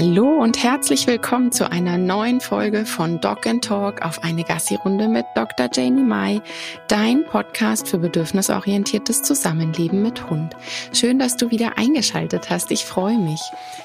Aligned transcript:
Hallo 0.00 0.40
und 0.40 0.62
herzlich 0.62 1.08
willkommen 1.08 1.50
zu 1.50 1.68
einer 1.72 1.98
neuen 1.98 2.40
Folge 2.40 2.86
von 2.86 3.20
Dog 3.20 3.48
and 3.48 3.64
Talk 3.64 4.00
auf 4.02 4.22
eine 4.22 4.44
Gassi-Runde 4.44 5.08
mit 5.08 5.26
Dr. 5.34 5.68
Janie 5.74 6.04
Mai, 6.04 6.40
dein 6.86 7.24
Podcast 7.24 7.88
für 7.88 7.98
bedürfnisorientiertes 7.98 9.22
Zusammenleben 9.22 10.00
mit 10.00 10.30
Hund. 10.30 10.54
Schön, 10.92 11.18
dass 11.18 11.36
du 11.36 11.50
wieder 11.50 11.78
eingeschaltet 11.78 12.48
hast. 12.48 12.70
Ich 12.70 12.84
freue 12.84 13.18
mich. 13.18 13.40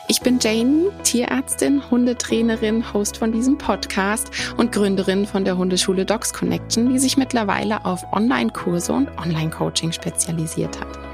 Ich 0.08 0.22
bin 0.22 0.38
Janie, 0.40 0.90
Tierärztin, 1.02 1.82
Hundetrainerin, 1.90 2.94
Host 2.94 3.18
von 3.18 3.32
diesem 3.32 3.58
Podcast 3.58 4.30
und 4.58 4.72
Gründerin 4.72 5.26
von 5.26 5.46
der 5.46 5.58
Hundeschule 5.58 6.06
Dogs 6.06 6.32
Connection, 6.32 6.94
die 6.94 7.00
sich 7.00 7.18
mittlerweile 7.18 7.86
auf 7.86 8.06
Online-Kurse 8.14 8.94
und 8.94 9.10
Online-Coaching 9.18 9.92
spezialisiert 9.92 10.80
hat. 10.80 11.13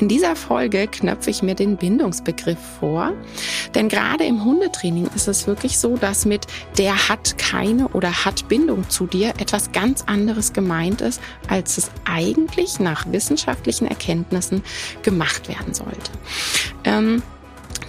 In 0.00 0.08
dieser 0.08 0.34
Folge 0.34 0.88
knöpfe 0.88 1.28
ich 1.28 1.42
mir 1.42 1.54
den 1.54 1.76
Bindungsbegriff 1.76 2.58
vor, 2.80 3.12
denn 3.74 3.90
gerade 3.90 4.24
im 4.24 4.42
Hundetraining 4.42 5.10
ist 5.14 5.28
es 5.28 5.46
wirklich 5.46 5.78
so, 5.78 5.98
dass 5.98 6.24
mit 6.24 6.46
der 6.78 7.10
hat 7.10 7.36
keine 7.36 7.86
oder 7.88 8.24
hat 8.24 8.48
Bindung 8.48 8.88
zu 8.88 9.06
dir 9.06 9.34
etwas 9.38 9.72
ganz 9.72 10.04
anderes 10.06 10.54
gemeint 10.54 11.02
ist, 11.02 11.20
als 11.48 11.76
es 11.76 11.90
eigentlich 12.06 12.80
nach 12.80 13.12
wissenschaftlichen 13.12 13.88
Erkenntnissen 13.88 14.62
gemacht 15.02 15.50
werden 15.50 15.74
sollte. 15.74 16.10
Ähm, 16.84 17.22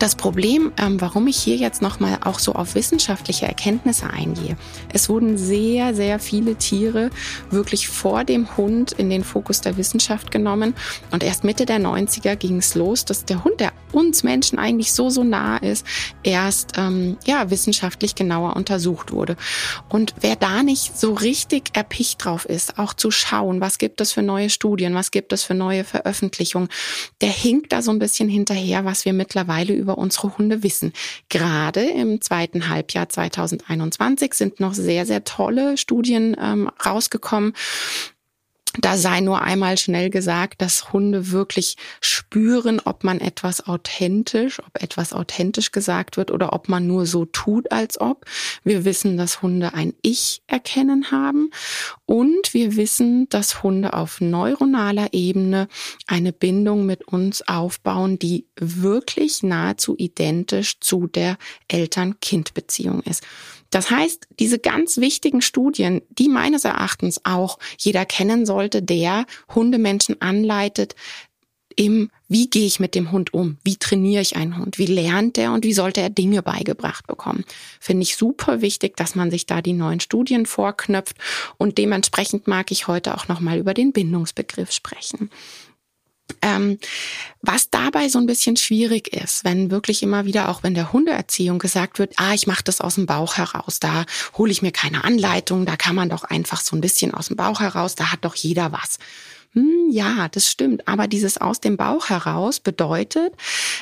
das 0.01 0.15
Problem, 0.15 0.71
ähm, 0.77 0.99
warum 0.99 1.27
ich 1.27 1.37
hier 1.37 1.57
jetzt 1.57 1.81
nochmal 1.81 2.17
auch 2.23 2.39
so 2.39 2.53
auf 2.53 2.73
wissenschaftliche 2.73 3.45
Erkenntnisse 3.45 4.09
eingehe. 4.09 4.57
Es 4.91 5.09
wurden 5.09 5.37
sehr, 5.37 5.93
sehr 5.93 6.19
viele 6.19 6.55
Tiere 6.55 7.11
wirklich 7.51 7.87
vor 7.87 8.23
dem 8.23 8.57
Hund 8.57 8.93
in 8.93 9.09
den 9.09 9.23
Fokus 9.23 9.61
der 9.61 9.77
Wissenschaft 9.77 10.31
genommen. 10.31 10.73
Und 11.11 11.23
erst 11.23 11.43
Mitte 11.43 11.65
der 11.65 11.79
90er 11.79 12.35
ging 12.35 12.57
es 12.57 12.73
los, 12.73 13.05
dass 13.05 13.25
der 13.25 13.43
Hund, 13.43 13.59
der 13.59 13.73
uns 13.91 14.23
Menschen 14.23 14.57
eigentlich 14.57 14.93
so, 14.93 15.09
so 15.09 15.23
nah 15.23 15.57
ist, 15.57 15.85
erst 16.23 16.73
ähm, 16.77 17.17
ja, 17.25 17.49
wissenschaftlich 17.49 18.15
genauer 18.15 18.55
untersucht 18.55 19.11
wurde. 19.11 19.35
Und 19.89 20.15
wer 20.21 20.35
da 20.35 20.63
nicht 20.63 20.99
so 20.99 21.13
richtig 21.13 21.71
erpicht 21.73 22.23
drauf 22.23 22.45
ist, 22.45 22.79
auch 22.79 22.93
zu 22.93 23.11
schauen, 23.11 23.61
was 23.61 23.77
gibt 23.77 24.01
es 24.01 24.13
für 24.13 24.21
neue 24.21 24.49
Studien, 24.49 24.95
was 24.95 25.11
gibt 25.11 25.33
es 25.33 25.43
für 25.43 25.53
neue 25.53 25.83
Veröffentlichungen, 25.83 26.69
der 27.21 27.29
hinkt 27.29 27.71
da 27.71 27.81
so 27.81 27.91
ein 27.91 27.99
bisschen 27.99 28.29
hinterher, 28.29 28.85
was 28.85 29.05
wir 29.05 29.13
mittlerweile 29.13 29.73
über 29.73 29.90
über 29.91 29.97
unsere 29.97 30.37
Hunde 30.37 30.63
wissen. 30.63 30.93
Gerade 31.29 31.81
im 31.81 32.21
zweiten 32.21 32.69
Halbjahr 32.69 33.09
2021 33.09 34.33
sind 34.33 34.59
noch 34.59 34.73
sehr, 34.73 35.05
sehr 35.05 35.23
tolle 35.23 35.77
Studien 35.77 36.35
ähm, 36.41 36.69
rausgekommen 36.85 37.53
da 38.79 38.95
sei 38.95 39.19
nur 39.19 39.41
einmal 39.41 39.77
schnell 39.77 40.09
gesagt, 40.09 40.61
dass 40.61 40.93
Hunde 40.93 41.31
wirklich 41.31 41.75
spüren, 41.99 42.79
ob 42.79 43.03
man 43.03 43.19
etwas 43.19 43.67
authentisch, 43.67 44.59
ob 44.59 44.81
etwas 44.81 45.11
authentisch 45.11 45.71
gesagt 45.71 46.15
wird 46.15 46.31
oder 46.31 46.53
ob 46.53 46.69
man 46.69 46.87
nur 46.87 47.05
so 47.05 47.25
tut, 47.25 47.71
als 47.71 47.99
ob. 47.99 48.25
Wir 48.63 48.85
wissen, 48.85 49.17
dass 49.17 49.41
Hunde 49.41 49.73
ein 49.73 49.93
Ich 50.01 50.41
erkennen 50.47 51.11
haben 51.11 51.51
und 52.05 52.53
wir 52.53 52.77
wissen, 52.77 53.27
dass 53.29 53.61
Hunde 53.61 53.93
auf 53.93 54.21
neuronaler 54.21 55.09
Ebene 55.13 55.67
eine 56.07 56.31
Bindung 56.31 56.85
mit 56.85 57.05
uns 57.05 57.45
aufbauen, 57.47 58.19
die 58.19 58.47
wirklich 58.55 59.43
nahezu 59.43 59.95
identisch 59.97 60.79
zu 60.79 61.07
der 61.07 61.37
Eltern-Kind-Beziehung 61.67 63.01
ist. 63.01 63.23
Das 63.71 63.89
heißt, 63.89 64.27
diese 64.39 64.59
ganz 64.59 64.97
wichtigen 64.97 65.41
Studien, 65.41 66.01
die 66.09 66.29
meines 66.29 66.65
Erachtens 66.65 67.21
auch 67.23 67.57
jeder 67.77 68.05
kennen 68.05 68.45
sollte, 68.45 68.83
der 68.83 69.25
Hundemenschen 69.55 70.21
anleitet, 70.21 70.95
im, 71.75 72.11
wie 72.27 72.49
gehe 72.49 72.65
ich 72.65 72.79
mit 72.79 72.95
dem 72.95 73.11
Hund 73.11 73.33
um? 73.33 73.57
Wie 73.63 73.77
trainiere 73.77 74.21
ich 74.21 74.35
einen 74.35 74.57
Hund? 74.57 74.77
Wie 74.77 74.85
lernt 74.85 75.37
er 75.37 75.53
und 75.53 75.63
wie 75.63 75.73
sollte 75.73 76.01
er 76.01 76.09
Dinge 76.09 76.43
beigebracht 76.43 77.07
bekommen? 77.07 77.45
Finde 77.79 78.03
ich 78.03 78.17
super 78.17 78.61
wichtig, 78.61 78.97
dass 78.97 79.15
man 79.15 79.31
sich 79.31 79.45
da 79.45 79.61
die 79.61 79.73
neuen 79.73 79.99
Studien 79.99 80.45
vorknöpft 80.45 81.15
und 81.57 81.77
dementsprechend 81.77 82.47
mag 82.47 82.71
ich 82.71 82.87
heute 82.87 83.15
auch 83.15 83.27
nochmal 83.27 83.57
über 83.57 83.73
den 83.73 83.93
Bindungsbegriff 83.93 84.71
sprechen. 84.71 85.29
Ähm, 86.41 86.77
was 87.41 87.69
dabei 87.69 88.09
so 88.09 88.19
ein 88.19 88.25
bisschen 88.25 88.55
schwierig 88.57 89.13
ist, 89.13 89.43
wenn 89.43 89.71
wirklich 89.71 90.03
immer 90.03 90.25
wieder, 90.25 90.49
auch 90.49 90.63
wenn 90.63 90.73
der 90.73 90.93
Hundeerziehung 90.93 91.59
gesagt 91.59 91.99
wird, 91.99 92.13
ah, 92.17 92.33
ich 92.33 92.47
mache 92.47 92.63
das 92.63 92.81
aus 92.81 92.95
dem 92.95 93.05
Bauch 93.05 93.37
heraus, 93.37 93.79
da 93.79 94.05
hole 94.37 94.51
ich 94.51 94.61
mir 94.61 94.71
keine 94.71 95.03
Anleitung, 95.03 95.65
da 95.65 95.75
kann 95.75 95.95
man 95.95 96.09
doch 96.09 96.23
einfach 96.23 96.61
so 96.61 96.75
ein 96.75 96.81
bisschen 96.81 97.13
aus 97.13 97.27
dem 97.27 97.37
Bauch 97.37 97.59
heraus, 97.59 97.95
da 97.95 98.11
hat 98.11 98.23
doch 98.23 98.35
jeder 98.35 98.71
was. 98.71 98.97
Hm, 99.53 99.89
ja, 99.91 100.29
das 100.29 100.49
stimmt. 100.49 100.87
Aber 100.87 101.07
dieses 101.07 101.37
aus 101.37 101.59
dem 101.59 101.77
Bauch 101.77 102.09
heraus 102.09 102.59
bedeutet, 102.59 103.33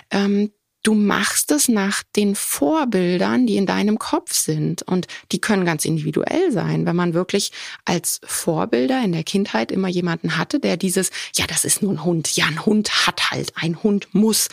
ähm, 0.10 0.52
du 0.84 0.94
machst 0.94 1.52
es 1.52 1.68
nach 1.68 2.04
den 2.16 2.36
Vorbildern, 2.36 3.46
die 3.46 3.58
in 3.58 3.66
deinem 3.66 4.00
Kopf 4.00 4.34
sind. 4.34 4.82
Und 4.84 5.08
die 5.32 5.42
können 5.42 5.66
ganz 5.66 5.86
individuell 5.86 6.52
sein. 6.52 6.86
Wenn 6.86 6.96
man 6.96 7.14
wirklich 7.14 7.52
als 7.86 8.22
Vorbilder 8.24 9.04
in 9.04 9.12
der 9.12 9.24
Kindheit 9.24 9.72
immer 9.72 9.88
jemanden 9.88 10.38
hatte, 10.38 10.60
der 10.60 10.78
dieses, 10.78 11.12
ja, 11.36 11.46
das 11.48 11.66
ist 11.66 11.82
nur 11.82 11.94
ein 11.94 12.04
Hund, 12.04 12.36
ja, 12.36 12.46
ein 12.46 12.66
Hund 12.66 13.08
hat 13.08 13.32
halt, 13.32 13.54
ein 13.56 13.84
Hund 13.84 14.08
muss, 14.14 14.50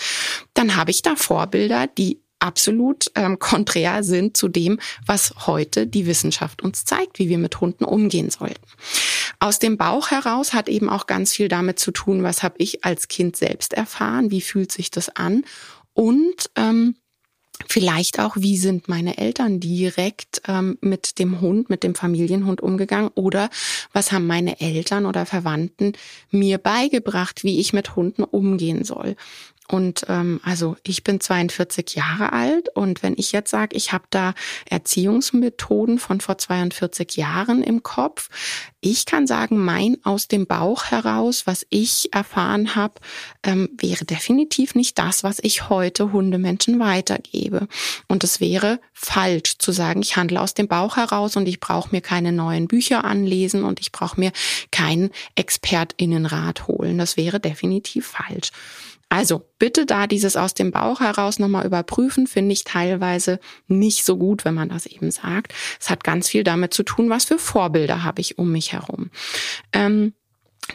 dann 0.55 0.77
habe 0.77 0.91
ich 0.91 1.03
da 1.03 1.17
Vorbilder, 1.17 1.87
die 1.87 2.21
absolut 2.39 3.11
ähm, 3.15 3.39
konträr 3.39 4.03
sind 4.03 4.37
zu 4.37 4.49
dem, 4.49 4.79
was 5.05 5.33
heute 5.47 5.87
die 5.87 6.07
Wissenschaft 6.07 6.63
uns 6.63 6.85
zeigt, 6.85 7.19
wie 7.19 7.29
wir 7.29 7.39
mit 7.39 7.61
Hunden 7.61 7.85
umgehen 7.85 8.31
sollten. 8.31 8.67
Aus 9.39 9.59
dem 9.59 9.77
Bauch 9.77 10.11
heraus 10.11 10.53
hat 10.53 10.69
eben 10.69 10.89
auch 10.89 11.07
ganz 11.07 11.33
viel 11.33 11.49
damit 11.49 11.79
zu 11.79 11.91
tun, 11.93 12.23
was 12.23 12.43
habe 12.43 12.57
ich 12.59 12.85
als 12.85 13.09
Kind 13.09 13.37
selbst 13.37 13.73
erfahren, 13.73 14.31
wie 14.31 14.41
fühlt 14.41 14.71
sich 14.71 14.91
das 14.91 15.09
an 15.09 15.45
und 15.97 16.51
ähm, 16.57 16.95
Vielleicht 17.69 18.21
auch, 18.21 18.37
wie 18.37 18.59
sind 18.59 18.87
meine 18.87 19.17
Eltern 19.17 19.61
direkt 19.61 20.43
ähm, 20.47 20.77
mit 20.83 21.19
dem 21.19 21.41
Hund, 21.41 21.71
mit 21.71 21.83
dem 21.83 21.95
Familienhund 21.95 22.61
umgegangen 22.61 23.11
oder 23.15 23.49
was 23.95 24.13
haben 24.13 24.27
meine 24.27 24.61
Eltern 24.61 25.07
oder 25.07 25.25
Verwandten 25.25 25.93
mir 26.31 26.59
beigebracht, 26.59 27.45
wie 27.45 27.59
ich 27.59 27.73
mit 27.73 27.97
Hunden 27.97 28.25
umgehen 28.25 28.85
soll. 28.85 29.17
Und 29.69 30.07
ähm, 30.09 30.41
also 30.45 30.77
ich 30.85 31.03
bin 31.03 31.21
42 31.21 31.95
Jahre 31.95 32.33
alt 32.33 32.69
und 32.75 33.03
wenn 33.03 33.15
ich 33.17 33.33
jetzt 33.33 33.51
sage, 33.51 33.77
ich 33.77 33.93
habe 33.93 34.05
da 34.11 34.35
Erziehungsmethoden 34.71 35.99
von 35.99 36.21
vor 36.21 36.39
42 36.39 37.17
Jahren 37.17 37.63
im 37.63 37.83
Kopf, 37.83 38.29
ich 38.81 39.05
kann 39.05 39.27
sagen, 39.27 39.59
mein 39.59 39.97
aus 40.05 40.29
dem 40.29 40.47
Bauch 40.47 40.85
heraus, 40.85 41.47
was 41.47 41.67
ich 41.71 42.13
erfahren 42.13 42.77
habe, 42.77 42.95
ähm, 43.43 43.69
wäre 43.77 44.05
definitiv 44.05 44.77
nicht 44.77 44.99
das, 44.99 45.25
was 45.25 45.41
ich 45.43 45.69
heute 45.69 46.13
Hundemenschen 46.13 46.79
weitergebe. 46.79 47.67
Und 48.07 48.23
es 48.23 48.41
wäre 48.41 48.79
falsch 48.93 49.59
zu 49.59 49.73
sagen, 49.73 50.03
ich 50.03 50.17
handle 50.17 50.41
aus 50.41 50.55
dem 50.55 50.69
Bauch 50.69 50.97
heraus 50.97 51.37
und 51.37 51.49
ich 51.49 51.59
brauche 51.59 51.89
mir 51.91 52.01
keine 52.01 52.31
neuen 52.31 52.69
Bücher 52.69 53.05
anlesen 53.05 53.65
und 53.65 53.81
ich 53.81 53.91
brauche 53.91 54.21
mir 54.21 54.31
keinen 54.71 55.11
Expertinnenrat 55.35 56.69
holen. 56.69 56.99
Das 56.99 57.17
wäre 57.17 57.41
definitiv 57.41 58.07
falsch. 58.07 58.53
Also 59.09 59.49
bitte 59.59 59.87
da 59.87 60.07
dieses 60.07 60.37
aus 60.37 60.55
dem 60.55 60.73
Bauch 60.73 61.01
heraus 61.01 61.39
nochmal 61.39 61.65
überprüfen, 61.65 62.27
finde 62.27 62.53
ich 62.53 62.65
teilweise 62.65 63.39
nicht 63.69 64.05
so 64.05 64.17
gut, 64.17 64.45
wenn 64.45 64.55
man 64.55 64.69
das 64.69 64.87
eben 64.87 65.11
sagt. 65.11 65.55
Es 65.81 65.91
hat 65.91 66.03
ganz 66.03 66.29
viel 66.29 66.43
damit 66.43 66.75
zu 66.75 66.83
tun, 66.83 67.09
was 67.09 67.25
für 67.25 67.39
Vorbilder 67.39 68.03
habe 68.03 68.21
ich 68.21 68.39
um 68.39 68.51
mich 68.51 68.73
herum. 68.73 69.11
Ähm, 69.73 70.13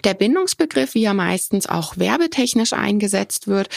der 0.05 0.13
Bindungsbegriff, 0.13 0.93
wie 0.95 1.03
er 1.03 1.13
meistens 1.13 1.67
auch 1.67 1.97
werbetechnisch 1.97 2.71
eingesetzt 2.71 3.47
wird, 3.47 3.67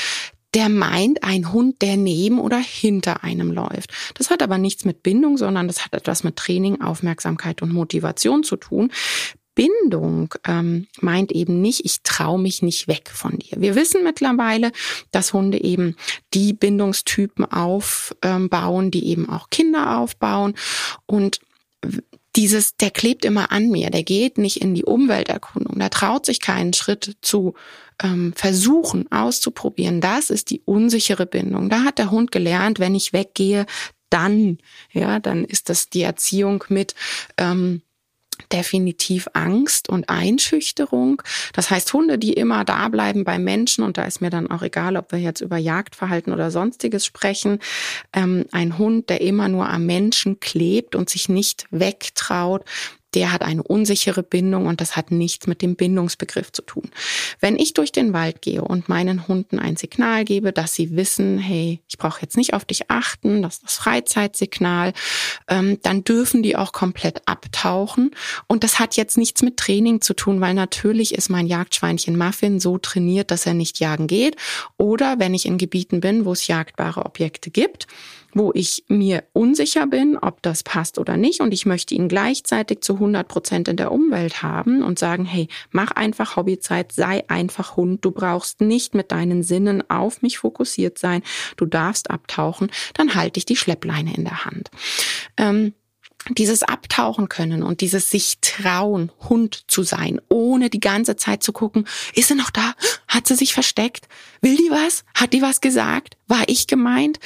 der 0.55 0.69
meint 0.69 1.25
ein 1.25 1.53
Hund, 1.53 1.83
der 1.83 1.97
neben 1.97 2.39
oder 2.39 2.59
hinter 2.59 3.25
einem 3.25 3.51
läuft. 3.51 3.93
Das 4.15 4.31
hat 4.31 4.41
aber 4.41 4.57
nichts 4.57 4.85
mit 4.85 5.03
Bindung, 5.03 5.37
sondern 5.37 5.67
das 5.67 5.85
hat 5.85 5.95
etwas 5.95 6.23
mit 6.23 6.37
Training, 6.37 6.81
Aufmerksamkeit 6.81 7.61
und 7.61 7.73
Motivation 7.73 8.45
zu 8.45 8.57
tun. 8.57 8.93
Bindung 9.55 10.35
ähm, 10.47 10.87
meint 11.01 11.33
eben 11.33 11.61
nicht, 11.61 11.85
ich 11.85 12.03
traue 12.03 12.41
mich 12.41 12.63
nicht 12.63 12.89
weg 12.89 13.11
von 13.13 13.39
dir. 13.39 13.61
Wir 13.61 13.75
wissen 13.75 14.03
mittlerweile, 14.03 14.73
dass 15.11 15.33
Hunde 15.33 15.63
eben 15.63 15.97
die 16.33 16.53
Bindungstypen 16.53 17.45
aufbauen, 17.45 18.91
die 18.91 19.06
eben 19.06 19.29
auch 19.29 19.51
Kinder 19.51 19.99
aufbauen. 19.99 20.55
Und 21.06 21.41
dieses, 22.37 22.77
der 22.77 22.91
klebt 22.91 23.25
immer 23.25 23.53
an 23.53 23.71
mir, 23.71 23.91
der 23.91 24.03
geht 24.03 24.39
nicht 24.39 24.61
in 24.61 24.75
die 24.75 24.85
Umwelterkundung, 24.85 25.79
der 25.79 25.91
traut 25.91 26.27
sich 26.27 26.41
keinen 26.41 26.73
Schritt 26.73 27.17
zu 27.21 27.55
ähm, 28.03 28.33
versuchen, 28.35 29.11
auszuprobieren. 29.12 30.00
Das 30.00 30.31
ist 30.31 30.50
die 30.50 30.61
unsichere 30.65 31.27
Bindung. 31.27 31.71
Da 31.71 31.85
hat 31.85 31.99
der 31.99 32.11
Hund 32.11 32.33
gelernt, 32.33 32.81
wenn 32.81 32.97
ich 32.97 33.12
weggehe, 33.12 33.67
dann, 34.11 34.59
ja, 34.93 35.21
dann 35.21 35.45
ist 35.45 35.69
das 35.69 35.91
die 35.91 36.03
Erziehung 36.03 36.65
mit, 36.69 36.95
ähm, 37.37 37.83
definitiv 38.53 39.29
Angst 39.33 39.89
und 39.89 40.09
Einschüchterung. 40.09 41.23
Das 41.53 41.71
heißt, 41.71 41.93
Hunde, 41.93 42.19
die 42.19 42.33
immer 42.33 42.65
da 42.65 42.89
bleiben 42.89 43.25
bei 43.25 43.39
Menschen, 43.39 43.85
und 43.85 43.99
da 43.99 44.05
ist 44.05 44.21
mir 44.21 44.31
dann 44.31 44.51
auch 44.51 44.63
egal, 44.63 44.97
ob 44.97 45.13
wir 45.13 45.19
jetzt 45.19 45.41
über 45.41 45.57
Jagdverhalten 45.57 46.33
oder 46.33 46.51
sonstiges 46.51 47.05
sprechen, 47.07 47.59
ähm, 48.13 48.47
ein 48.53 48.79
Hund, 48.79 49.11
der 49.11 49.21
immer 49.21 49.49
nur 49.49 49.69
am 49.69 49.87
Menschen 49.87 50.41
klebt 50.41 50.95
und 50.95 51.11
sich 51.11 51.29
nicht 51.29 51.67
wegtraut, 51.71 52.65
der 53.14 53.32
hat 53.32 53.43
eine 53.43 53.62
unsichere 53.62 54.22
Bindung 54.22 54.66
und 54.66 54.81
das 54.81 54.96
hat 54.96 55.11
nichts 55.11 55.46
mit 55.46 55.62
dem 55.62 55.76
Bindungsbegriff 55.76 56.52
zu 56.52 56.62
tun. 56.62 56.90
Wenn 57.40 57.56
ich 57.56 57.75
durch 57.75 57.93
den 57.93 58.12
Wald 58.12 58.43
gehe 58.43 58.62
und 58.62 58.88
meinen 58.88 59.28
Hunden 59.28 59.58
ein 59.58 59.76
Signal 59.76 60.25
gebe, 60.25 60.52
dass 60.52 60.75
sie 60.75 60.96
wissen, 60.96 61.38
hey, 61.38 61.81
ich 61.88 61.99
brauche 61.99 62.22
jetzt 62.22 62.37
nicht 62.37 62.55
auf 62.55 62.64
dich 62.64 62.90
achten, 62.90 63.43
das 63.43 63.55
ist 63.55 63.64
das 63.64 63.75
Freizeitsignal, 63.76 64.93
ähm, 65.49 65.78
dann 65.82 66.05
dürfen 66.05 66.43
die 66.43 66.56
auch 66.56 66.72
komplett 66.72 67.22
abtauchen. 67.26 68.11
Und 68.46 68.64
das 68.64 68.78
hat 68.78 68.96
jetzt 68.96 69.16
nichts 69.16 69.43
mit 69.43 69.56
Training 69.56 70.00
zu 70.00 70.14
tun, 70.14 70.40
weil 70.40 70.55
natürlich 70.55 71.14
ist 71.14 71.28
mein 71.28 71.46
Jagdschweinchen 71.46 72.16
Muffin 72.16 72.61
so 72.61 72.78
trainiert, 72.78 73.31
dass 73.31 73.46
er 73.46 73.55
nicht 73.55 73.78
jagen 73.81 74.06
geht. 74.06 74.37
Oder 74.76 75.19
wenn 75.19 75.34
ich 75.34 75.46
in 75.46 75.58
Gebieten 75.58 76.00
bin, 76.00 76.25
wo 76.25 76.32
es 76.32 76.46
jagdbare 76.46 77.05
Objekte 77.05 77.50
gibt, 77.50 77.87
wo 78.35 78.53
ich 78.55 78.85
mir 78.89 79.25
unsicher 79.33 79.87
bin, 79.87 80.19
ob 80.19 80.43
das 80.43 80.63
passt 80.63 80.99
oder 80.99 81.17
nicht. 81.17 81.41
Und 81.41 81.55
ich 81.55 81.67
möchte 81.67 81.95
ihn 81.95 82.09
gleichzeitig 82.09 82.81
zu 82.83 82.95
100 82.95 83.27
Prozent 83.27 83.69
in 83.69 83.77
der 83.77 83.93
Umwelt 83.93 84.43
haben 84.43 84.83
und 84.83 84.99
sagen, 84.99 85.25
hey, 85.25 85.49
mach 85.71 85.93
einfach 85.93 86.37
Hobbyzeit, 86.37 86.93
sei 86.93 87.25
einfach 87.29 87.77
Hund, 87.77 88.05
du 88.05 88.11
brauchst 88.11 88.61
nicht 88.61 88.95
mit 88.95 89.13
deinen 89.13 89.43
Sinnen 89.43 89.89
auf 89.89 90.23
mich 90.23 90.39
fokussiert 90.39 90.99
sein, 90.99 91.23
du 91.57 91.67
darfst 91.67 92.11
abtauchen, 92.11 92.71
dann 92.95 93.15
halte 93.15 93.39
ich 93.39 93.47
die 93.47 93.57
Schleppleine 93.57 94.15
in 94.15 94.25
der 94.25 94.45
Hand. 94.45 94.71
Ähm, 95.37 95.75
dieses 96.31 96.62
Abtauchen 96.62 97.29
können 97.29 97.62
und 97.62 97.81
dieses 97.81 98.11
sich 98.11 98.38
trauen, 98.41 99.12
Hund 99.29 99.65
zu 99.69 99.82
sein, 99.82 100.21
ohne 100.29 100.71
die 100.71 100.81
ganze 100.81 101.17
Zeit 101.17 101.43
zu 101.43 101.53
gucken, 101.53 101.87
ist 102.15 102.29
sie 102.29 102.35
noch 102.35 102.50
da? 102.50 102.75
Hat 103.09 103.26
sie 103.26 103.35
sich 103.35 103.53
versteckt? 103.53 104.09
Will 104.41 104.56
die 104.56 104.71
was? 104.71 105.05
Hat 105.15 105.32
die 105.32 105.43
was 105.43 105.61
gesagt? 105.61 106.17
War 106.26 106.44
ich 106.47 106.67
gemeint? 106.67 107.21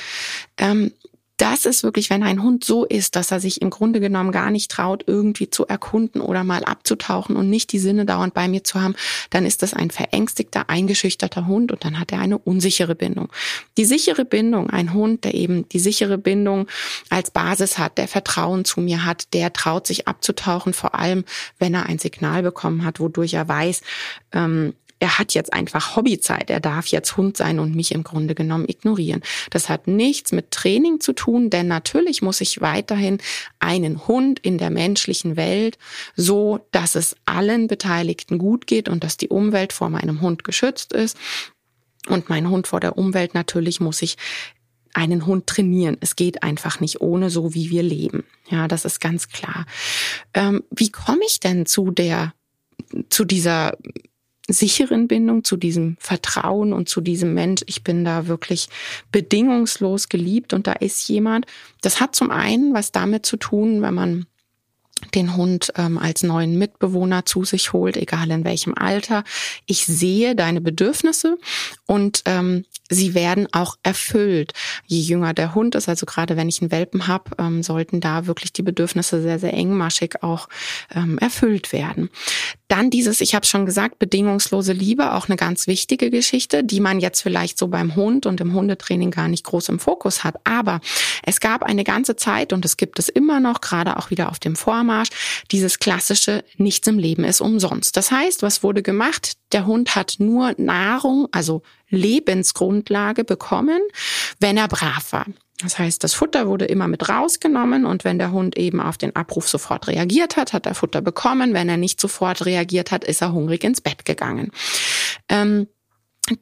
Ähm, 0.56 0.92
das 1.38 1.64
ist 1.64 1.84
wirklich, 1.84 2.10
wenn 2.10 2.24
ein 2.24 2.42
Hund 2.42 2.64
so 2.64 2.84
ist, 2.84 3.16
dass 3.16 3.30
er 3.30 3.38
sich 3.38 3.62
im 3.62 3.70
Grunde 3.70 4.00
genommen 4.00 4.32
gar 4.32 4.50
nicht 4.50 4.70
traut, 4.70 5.04
irgendwie 5.06 5.48
zu 5.48 5.66
erkunden 5.66 6.20
oder 6.20 6.42
mal 6.42 6.64
abzutauchen 6.64 7.36
und 7.36 7.48
nicht 7.48 7.72
die 7.72 7.78
Sinne 7.78 8.04
dauernd 8.04 8.34
bei 8.34 8.48
mir 8.48 8.64
zu 8.64 8.80
haben, 8.80 8.96
dann 9.30 9.46
ist 9.46 9.62
das 9.62 9.72
ein 9.72 9.90
verängstigter, 9.90 10.68
eingeschüchterter 10.68 11.46
Hund 11.46 11.70
und 11.70 11.84
dann 11.84 12.00
hat 12.00 12.10
er 12.10 12.18
eine 12.18 12.38
unsichere 12.38 12.96
Bindung. 12.96 13.28
Die 13.76 13.84
sichere 13.84 14.24
Bindung, 14.24 14.68
ein 14.68 14.92
Hund, 14.92 15.24
der 15.24 15.34
eben 15.34 15.68
die 15.68 15.78
sichere 15.78 16.18
Bindung 16.18 16.66
als 17.08 17.30
Basis 17.30 17.78
hat, 17.78 17.98
der 17.98 18.08
Vertrauen 18.08 18.64
zu 18.64 18.80
mir 18.80 19.04
hat, 19.04 19.32
der 19.32 19.52
traut 19.52 19.86
sich 19.86 20.08
abzutauchen, 20.08 20.72
vor 20.72 20.96
allem 20.96 21.24
wenn 21.60 21.72
er 21.72 21.86
ein 21.86 22.00
Signal 22.00 22.42
bekommen 22.42 22.84
hat, 22.84 22.98
wodurch 22.98 23.34
er 23.34 23.46
weiß, 23.46 23.82
ähm, 24.32 24.74
er 25.00 25.18
hat 25.18 25.34
jetzt 25.34 25.52
einfach 25.52 25.96
Hobbyzeit, 25.96 26.50
er 26.50 26.60
darf 26.60 26.86
jetzt 26.88 27.16
Hund 27.16 27.36
sein 27.36 27.58
und 27.60 27.74
mich 27.74 27.92
im 27.92 28.02
Grunde 28.02 28.34
genommen 28.34 28.68
ignorieren. 28.68 29.22
Das 29.50 29.68
hat 29.68 29.86
nichts 29.86 30.32
mit 30.32 30.50
Training 30.50 31.00
zu 31.00 31.12
tun, 31.12 31.50
denn 31.50 31.68
natürlich 31.68 32.22
muss 32.22 32.40
ich 32.40 32.60
weiterhin 32.60 33.18
einen 33.60 34.08
Hund 34.08 34.40
in 34.40 34.58
der 34.58 34.70
menschlichen 34.70 35.36
Welt 35.36 35.78
so, 36.16 36.66
dass 36.72 36.94
es 36.94 37.16
allen 37.26 37.68
Beteiligten 37.68 38.38
gut 38.38 38.66
geht 38.66 38.88
und 38.88 39.04
dass 39.04 39.16
die 39.16 39.28
Umwelt 39.28 39.72
vor 39.72 39.88
meinem 39.88 40.20
Hund 40.20 40.44
geschützt 40.44 40.92
ist. 40.92 41.16
Und 42.08 42.28
mein 42.28 42.48
Hund 42.48 42.66
vor 42.66 42.80
der 42.80 42.96
Umwelt 42.98 43.34
natürlich 43.34 43.80
muss 43.80 44.02
ich 44.02 44.16
einen 44.94 45.26
Hund 45.26 45.46
trainieren. 45.46 45.96
Es 46.00 46.16
geht 46.16 46.42
einfach 46.42 46.80
nicht 46.80 47.00
ohne 47.00 47.30
so, 47.30 47.54
wie 47.54 47.70
wir 47.70 47.82
leben. 47.82 48.24
Ja, 48.48 48.66
das 48.66 48.84
ist 48.84 49.00
ganz 49.00 49.28
klar. 49.28 49.66
Ähm, 50.34 50.64
wie 50.70 50.90
komme 50.90 51.20
ich 51.26 51.40
denn 51.40 51.66
zu 51.66 51.90
der, 51.90 52.32
zu 53.10 53.24
dieser 53.24 53.76
sicheren 54.48 55.08
Bindung, 55.08 55.44
zu 55.44 55.56
diesem 55.56 55.96
Vertrauen 56.00 56.72
und 56.72 56.88
zu 56.88 57.00
diesem 57.00 57.34
Mensch, 57.34 57.62
ich 57.66 57.84
bin 57.84 58.04
da 58.04 58.26
wirklich 58.26 58.68
bedingungslos 59.12 60.08
geliebt 60.08 60.54
und 60.54 60.66
da 60.66 60.72
ist 60.72 61.06
jemand. 61.08 61.46
Das 61.82 62.00
hat 62.00 62.16
zum 62.16 62.30
einen 62.30 62.74
was 62.74 62.90
damit 62.90 63.26
zu 63.26 63.36
tun, 63.36 63.82
wenn 63.82 63.94
man 63.94 64.26
den 65.14 65.36
Hund 65.36 65.72
ähm, 65.76 65.98
als 65.98 66.22
neuen 66.22 66.58
Mitbewohner 66.58 67.24
zu 67.24 67.44
sich 67.44 67.72
holt, 67.72 67.96
egal 67.96 68.30
in 68.30 68.44
welchem 68.44 68.74
Alter. 68.76 69.24
Ich 69.66 69.86
sehe 69.86 70.34
deine 70.34 70.60
Bedürfnisse 70.60 71.38
und 71.86 72.22
ähm, 72.24 72.64
sie 72.90 73.14
werden 73.14 73.46
auch 73.52 73.76
erfüllt. 73.82 74.52
Je 74.86 75.00
jünger 75.00 75.34
der 75.34 75.54
Hund 75.54 75.74
ist, 75.74 75.88
also 75.88 76.06
gerade 76.06 76.36
wenn 76.36 76.48
ich 76.48 76.60
einen 76.60 76.72
Welpen 76.72 77.06
habe, 77.06 77.30
ähm, 77.38 77.62
sollten 77.62 78.00
da 78.00 78.26
wirklich 78.26 78.52
die 78.52 78.62
Bedürfnisse 78.62 79.22
sehr, 79.22 79.38
sehr 79.38 79.54
engmaschig 79.54 80.22
auch 80.22 80.48
ähm, 80.94 81.18
erfüllt 81.18 81.72
werden. 81.72 82.10
Dann 82.68 82.90
dieses, 82.90 83.20
ich 83.22 83.34
habe 83.34 83.46
schon 83.46 83.66
gesagt, 83.66 83.98
bedingungslose 83.98 84.72
Liebe, 84.72 85.14
auch 85.14 85.28
eine 85.28 85.36
ganz 85.36 85.66
wichtige 85.66 86.10
Geschichte, 86.10 86.62
die 86.62 86.80
man 86.80 87.00
jetzt 87.00 87.22
vielleicht 87.22 87.58
so 87.58 87.68
beim 87.68 87.96
Hund 87.96 88.26
und 88.26 88.40
im 88.40 88.52
Hundetraining 88.52 89.10
gar 89.10 89.28
nicht 89.28 89.44
groß 89.44 89.70
im 89.70 89.78
Fokus 89.78 90.22
hat. 90.22 90.36
Aber 90.44 90.80
es 91.22 91.40
gab 91.40 91.62
eine 91.62 91.82
ganze 91.82 92.16
Zeit 92.16 92.52
und 92.52 92.64
es 92.64 92.76
gibt 92.76 92.98
es 92.98 93.08
immer 93.08 93.40
noch, 93.40 93.62
gerade 93.62 93.96
auch 93.96 94.10
wieder 94.10 94.28
auf 94.28 94.38
dem 94.38 94.54
Vormarsch, 94.54 95.08
dieses 95.50 95.78
klassische 95.78 96.44
Nichts 96.58 96.86
im 96.86 96.98
Leben 96.98 97.24
ist 97.24 97.40
umsonst. 97.40 97.96
Das 97.96 98.10
heißt, 98.10 98.42
was 98.42 98.62
wurde 98.62 98.82
gemacht? 98.82 99.32
Der 99.52 99.64
Hund 99.64 99.96
hat 99.96 100.16
nur 100.18 100.52
Nahrung, 100.58 101.28
also 101.32 101.62
Lebensgrundlage 101.88 103.24
bekommen, 103.24 103.80
wenn 104.40 104.58
er 104.58 104.68
brav 104.68 105.12
war. 105.12 105.26
Das 105.60 105.78
heißt, 105.78 106.04
das 106.04 106.14
Futter 106.14 106.46
wurde 106.46 106.66
immer 106.66 106.86
mit 106.86 107.08
rausgenommen 107.08 107.84
und 107.84 108.04
wenn 108.04 108.18
der 108.18 108.30
Hund 108.30 108.56
eben 108.56 108.80
auf 108.80 108.96
den 108.96 109.16
Abruf 109.16 109.48
sofort 109.48 109.88
reagiert 109.88 110.36
hat, 110.36 110.52
hat 110.52 110.66
er 110.66 110.74
Futter 110.74 111.00
bekommen. 111.00 111.52
Wenn 111.52 111.68
er 111.68 111.76
nicht 111.76 112.00
sofort 112.00 112.46
reagiert 112.46 112.92
hat, 112.92 113.04
ist 113.04 113.22
er 113.22 113.32
hungrig 113.32 113.64
ins 113.64 113.80
Bett 113.80 114.04
gegangen. 114.04 114.52
Ähm, 115.28 115.66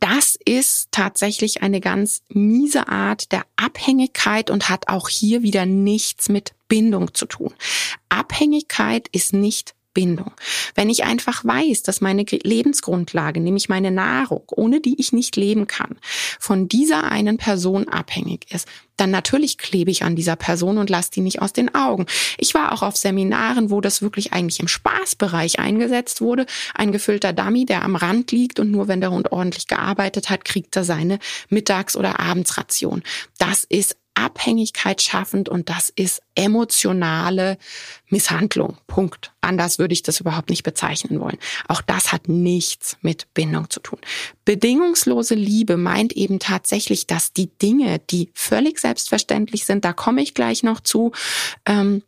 das 0.00 0.36
ist 0.44 0.88
tatsächlich 0.90 1.62
eine 1.62 1.80
ganz 1.80 2.22
miese 2.28 2.88
Art 2.88 3.32
der 3.32 3.44
Abhängigkeit 3.56 4.50
und 4.50 4.68
hat 4.68 4.88
auch 4.88 5.08
hier 5.08 5.42
wieder 5.42 5.64
nichts 5.64 6.28
mit 6.28 6.52
Bindung 6.68 7.14
zu 7.14 7.26
tun. 7.26 7.54
Abhängigkeit 8.08 9.08
ist 9.12 9.32
nicht 9.32 9.75
Bindung. 9.96 10.32
Wenn 10.74 10.90
ich 10.90 11.04
einfach 11.04 11.42
weiß, 11.42 11.82
dass 11.82 12.02
meine 12.02 12.26
Lebensgrundlage, 12.30 13.40
nämlich 13.40 13.70
meine 13.70 13.90
Nahrung, 13.90 14.42
ohne 14.48 14.82
die 14.82 15.00
ich 15.00 15.14
nicht 15.14 15.36
leben 15.36 15.66
kann, 15.66 15.96
von 16.38 16.68
dieser 16.68 17.10
einen 17.10 17.38
Person 17.38 17.88
abhängig 17.88 18.46
ist, 18.52 18.68
dann 18.98 19.10
natürlich 19.10 19.56
klebe 19.56 19.90
ich 19.90 20.02
an 20.02 20.14
dieser 20.14 20.36
Person 20.36 20.76
und 20.76 20.90
lasse 20.90 21.12
die 21.12 21.22
nicht 21.22 21.40
aus 21.40 21.54
den 21.54 21.74
Augen. 21.74 22.04
Ich 22.36 22.52
war 22.52 22.72
auch 22.72 22.82
auf 22.82 22.96
Seminaren, 22.96 23.70
wo 23.70 23.80
das 23.80 24.02
wirklich 24.02 24.34
eigentlich 24.34 24.60
im 24.60 24.68
Spaßbereich 24.68 25.58
eingesetzt 25.58 26.20
wurde. 26.20 26.44
Ein 26.74 26.92
gefüllter 26.92 27.32
Dummy, 27.32 27.64
der 27.64 27.82
am 27.82 27.96
Rand 27.96 28.32
liegt 28.32 28.60
und 28.60 28.70
nur 28.70 28.88
wenn 28.88 29.00
der 29.00 29.12
Hund 29.12 29.32
ordentlich 29.32 29.66
gearbeitet 29.66 30.28
hat, 30.28 30.44
kriegt 30.44 30.76
er 30.76 30.84
seine 30.84 31.20
Mittags- 31.48 31.96
oder 31.96 32.20
Abendsration. 32.20 33.02
Das 33.38 33.64
ist 33.64 33.96
Abhängigkeit 34.16 35.02
schaffend 35.02 35.48
und 35.48 35.68
das 35.68 35.90
ist 35.90 36.22
emotionale 36.34 37.58
Misshandlung. 38.08 38.78
Punkt. 38.86 39.32
Anders 39.40 39.78
würde 39.78 39.92
ich 39.92 40.02
das 40.02 40.20
überhaupt 40.20 40.50
nicht 40.50 40.62
bezeichnen 40.62 41.20
wollen. 41.20 41.38
Auch 41.68 41.82
das 41.82 42.12
hat 42.12 42.28
nichts 42.28 42.96
mit 43.02 43.32
Bindung 43.34 43.70
zu 43.70 43.80
tun. 43.80 43.98
Bedingungslose 44.44 45.34
Liebe 45.34 45.76
meint 45.76 46.14
eben 46.14 46.38
tatsächlich, 46.38 47.06
dass 47.06 47.32
die 47.32 47.50
Dinge, 47.58 48.00
die 48.10 48.30
völlig 48.34 48.78
selbstverständlich 48.78 49.64
sind, 49.64 49.84
da 49.84 49.92
komme 49.92 50.22
ich 50.22 50.34
gleich 50.34 50.62
noch 50.62 50.80
zu, 50.80 51.12
ähm, 51.66 52.02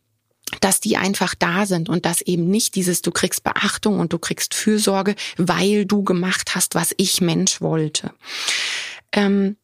dass 0.60 0.80
die 0.80 0.96
einfach 0.96 1.34
da 1.34 1.66
sind 1.66 1.88
und 1.88 2.06
dass 2.06 2.22
eben 2.22 2.48
nicht 2.48 2.74
dieses, 2.74 3.02
du 3.02 3.10
kriegst 3.10 3.44
Beachtung 3.44 4.00
und 4.00 4.12
du 4.12 4.18
kriegst 4.18 4.54
Fürsorge, 4.54 5.14
weil 5.36 5.84
du 5.84 6.02
gemacht 6.02 6.54
hast, 6.54 6.74
was 6.74 6.94
ich 6.96 7.20
Mensch 7.20 7.60
wollte. 7.60 8.12
Ähm, 9.12 9.56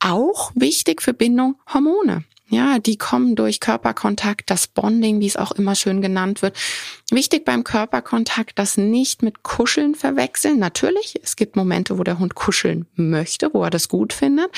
auch 0.00 0.52
wichtig 0.54 1.02
für 1.02 1.14
Bindung 1.14 1.56
Hormone. 1.72 2.24
Ja, 2.52 2.80
die 2.80 2.98
kommen 2.98 3.36
durch 3.36 3.60
Körperkontakt, 3.60 4.50
das 4.50 4.66
Bonding, 4.66 5.20
wie 5.20 5.26
es 5.26 5.36
auch 5.36 5.52
immer 5.52 5.76
schön 5.76 6.02
genannt 6.02 6.42
wird. 6.42 6.56
Wichtig 7.12 7.44
beim 7.44 7.62
Körperkontakt, 7.62 8.58
das 8.58 8.76
nicht 8.76 9.22
mit 9.22 9.44
Kuscheln 9.44 9.94
verwechseln. 9.94 10.58
Natürlich, 10.58 11.14
es 11.22 11.36
gibt 11.36 11.54
Momente, 11.54 11.96
wo 11.96 12.02
der 12.02 12.18
Hund 12.18 12.34
kuscheln 12.34 12.86
möchte, 12.96 13.50
wo 13.54 13.62
er 13.62 13.70
das 13.70 13.88
gut 13.88 14.12
findet. 14.12 14.50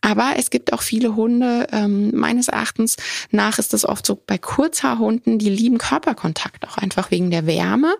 Aber 0.00 0.36
es 0.38 0.48
gibt 0.48 0.72
auch 0.72 0.80
viele 0.80 1.16
Hunde, 1.16 1.66
ähm, 1.70 2.12
meines 2.14 2.48
Erachtens 2.48 2.96
nach 3.30 3.58
ist 3.58 3.74
das 3.74 3.84
oft 3.84 4.06
so 4.06 4.18
bei 4.26 4.38
Kurzhaarhunden, 4.38 5.38
die 5.38 5.50
lieben 5.50 5.76
Körperkontakt 5.76 6.66
auch 6.66 6.78
einfach 6.78 7.10
wegen 7.10 7.30
der 7.30 7.46
Wärme. 7.46 7.94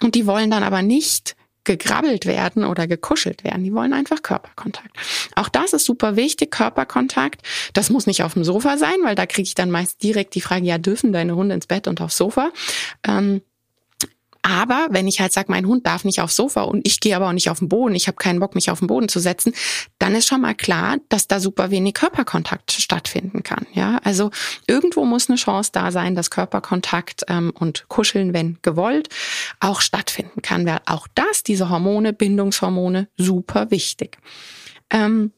Und 0.00 0.14
die 0.14 0.26
wollen 0.26 0.50
dann 0.50 0.62
aber 0.62 0.80
nicht 0.80 1.36
gegrabbelt 1.70 2.26
werden 2.26 2.64
oder 2.64 2.88
gekuschelt 2.88 3.44
werden. 3.44 3.62
Die 3.62 3.72
wollen 3.72 3.92
einfach 3.92 4.22
Körperkontakt. 4.22 4.90
Auch 5.36 5.48
das 5.48 5.72
ist 5.72 5.84
super 5.84 6.16
wichtig, 6.16 6.50
Körperkontakt. 6.50 7.42
Das 7.74 7.90
muss 7.90 8.08
nicht 8.08 8.24
auf 8.24 8.34
dem 8.34 8.42
Sofa 8.42 8.76
sein, 8.76 8.96
weil 9.04 9.14
da 9.14 9.26
kriege 9.26 9.46
ich 9.46 9.54
dann 9.54 9.70
meist 9.70 10.02
direkt 10.02 10.34
die 10.34 10.40
Frage, 10.40 10.66
ja, 10.66 10.78
dürfen 10.78 11.12
deine 11.12 11.36
Hunde 11.36 11.54
ins 11.54 11.68
Bett 11.68 11.86
und 11.86 12.00
aufs 12.00 12.16
Sofa? 12.16 12.50
Ähm, 13.06 13.42
aber 14.42 14.88
wenn 14.90 15.06
ich 15.06 15.20
halt 15.20 15.32
sage, 15.32 15.50
mein 15.50 15.66
Hund 15.66 15.86
darf 15.86 16.04
nicht 16.04 16.20
aufs 16.20 16.36
Sofa 16.36 16.62
und 16.62 16.86
ich 16.86 17.00
gehe 17.00 17.14
aber 17.14 17.28
auch 17.28 17.32
nicht 17.32 17.50
auf 17.50 17.58
den 17.58 17.68
Boden, 17.68 17.94
ich 17.94 18.06
habe 18.06 18.16
keinen 18.16 18.40
Bock, 18.40 18.54
mich 18.54 18.70
auf 18.70 18.78
den 18.78 18.88
Boden 18.88 19.08
zu 19.08 19.20
setzen, 19.20 19.52
dann 19.98 20.14
ist 20.14 20.28
schon 20.28 20.40
mal 20.40 20.54
klar, 20.54 20.96
dass 21.08 21.28
da 21.28 21.40
super 21.40 21.70
wenig 21.70 21.94
Körperkontakt 21.94 22.72
stattfinden 22.72 23.42
kann. 23.42 23.66
Ja, 23.74 24.00
also 24.02 24.30
irgendwo 24.66 25.04
muss 25.04 25.28
eine 25.28 25.36
Chance 25.36 25.70
da 25.72 25.92
sein, 25.92 26.14
dass 26.14 26.30
Körperkontakt 26.30 27.24
ähm, 27.28 27.52
und 27.58 27.84
Kuscheln, 27.88 28.32
wenn 28.32 28.58
gewollt, 28.62 29.08
auch 29.60 29.80
stattfinden 29.80 30.42
kann. 30.42 30.66
Weil 30.66 30.80
auch 30.86 31.06
das, 31.14 31.42
diese 31.42 31.68
Hormone, 31.68 32.12
Bindungshormone, 32.12 33.08
super 33.16 33.70
wichtig. 33.70 34.18
Ähm, 34.90 35.32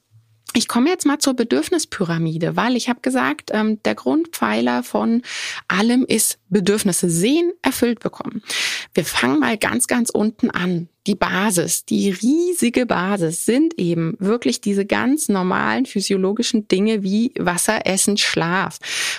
ich 0.54 0.68
komme 0.68 0.90
jetzt 0.90 1.06
mal 1.06 1.18
zur 1.18 1.35
Bedürfnispyramide, 1.35 2.56
weil 2.56 2.76
ich 2.76 2.88
habe 2.88 3.00
gesagt, 3.00 3.50
ähm, 3.52 3.82
der 3.85 3.94
Grundpfeiler 3.94 4.82
von 4.82 5.23
allem 5.68 6.04
ist 6.04 6.38
Bedürfnisse 6.52 7.11
sehen, 7.11 7.52
erfüllt 7.62 8.00
bekommen. 8.00 8.42
Wir 8.94 9.04
fangen 9.04 9.40
mal 9.40 9.56
ganz, 9.56 9.87
ganz 9.87 10.11
unten 10.11 10.50
an. 10.50 10.88
Die 11.09 11.16
Basis, 11.16 11.85
die 11.85 12.11
riesige 12.11 12.87
Basis 12.87 13.44
sind 13.44 13.76
eben 13.76 14.14
wirklich 14.21 14.61
diese 14.61 14.87
ganz 14.87 15.28
normalen 15.28 15.85
physiologischen 15.85 16.68
Dinge 16.68 17.02
wie 17.02 17.32
Wasser, 17.37 17.87
Essen, 17.87 18.16
Schlaf. 18.18 18.78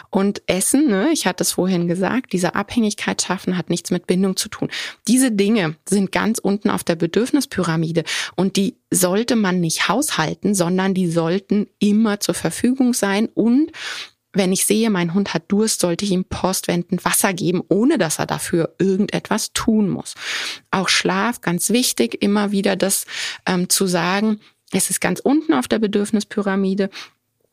Und 0.09 0.43
Essen, 0.47 0.87
ne, 0.87 1.09
ich 1.11 1.27
hatte 1.27 1.43
es 1.43 1.51
vorhin 1.51 1.89
gesagt, 1.89 2.31
diese 2.31 2.55
Abhängigkeit 2.55 3.21
schaffen 3.21 3.57
hat 3.57 3.69
nichts 3.69 3.91
mit 3.91 4.07
Bindung 4.07 4.37
zu 4.37 4.47
tun. 4.47 4.69
Diese 5.09 5.31
Dinge 5.31 5.75
sind 5.85 6.13
ganz 6.13 6.39
unten 6.39 6.69
auf 6.69 6.85
der 6.85 6.95
Bedürfnispyramide 6.95 8.05
und 8.37 8.55
die 8.55 8.77
sollte 8.89 9.35
man 9.35 9.59
nicht 9.59 9.89
haushalten, 9.89 10.55
sondern 10.55 10.93
die 10.93 11.11
sollten 11.11 11.67
immer 11.79 12.21
zur 12.21 12.35
Verfügung 12.35 12.93
sein 12.93 13.27
und 13.33 13.71
wenn 14.33 14.51
ich 14.51 14.65
sehe, 14.65 14.89
mein 14.89 15.13
Hund 15.13 15.33
hat 15.33 15.43
Durst, 15.47 15.79
sollte 15.79 16.05
ich 16.05 16.11
ihm 16.11 16.25
postwendend 16.25 17.05
Wasser 17.05 17.33
geben, 17.33 17.61
ohne 17.69 17.97
dass 17.97 18.19
er 18.19 18.25
dafür 18.25 18.73
irgendetwas 18.79 19.53
tun 19.53 19.89
muss. 19.89 20.15
Auch 20.71 20.89
Schlaf, 20.89 21.41
ganz 21.41 21.69
wichtig, 21.69 22.21
immer 22.21 22.51
wieder 22.51 22.75
das 22.75 23.05
ähm, 23.45 23.69
zu 23.69 23.85
sagen, 23.85 24.39
es 24.71 24.89
ist 24.89 24.99
ganz 24.99 25.19
unten 25.19 25.53
auf 25.53 25.67
der 25.67 25.79
Bedürfnispyramide. 25.79 26.89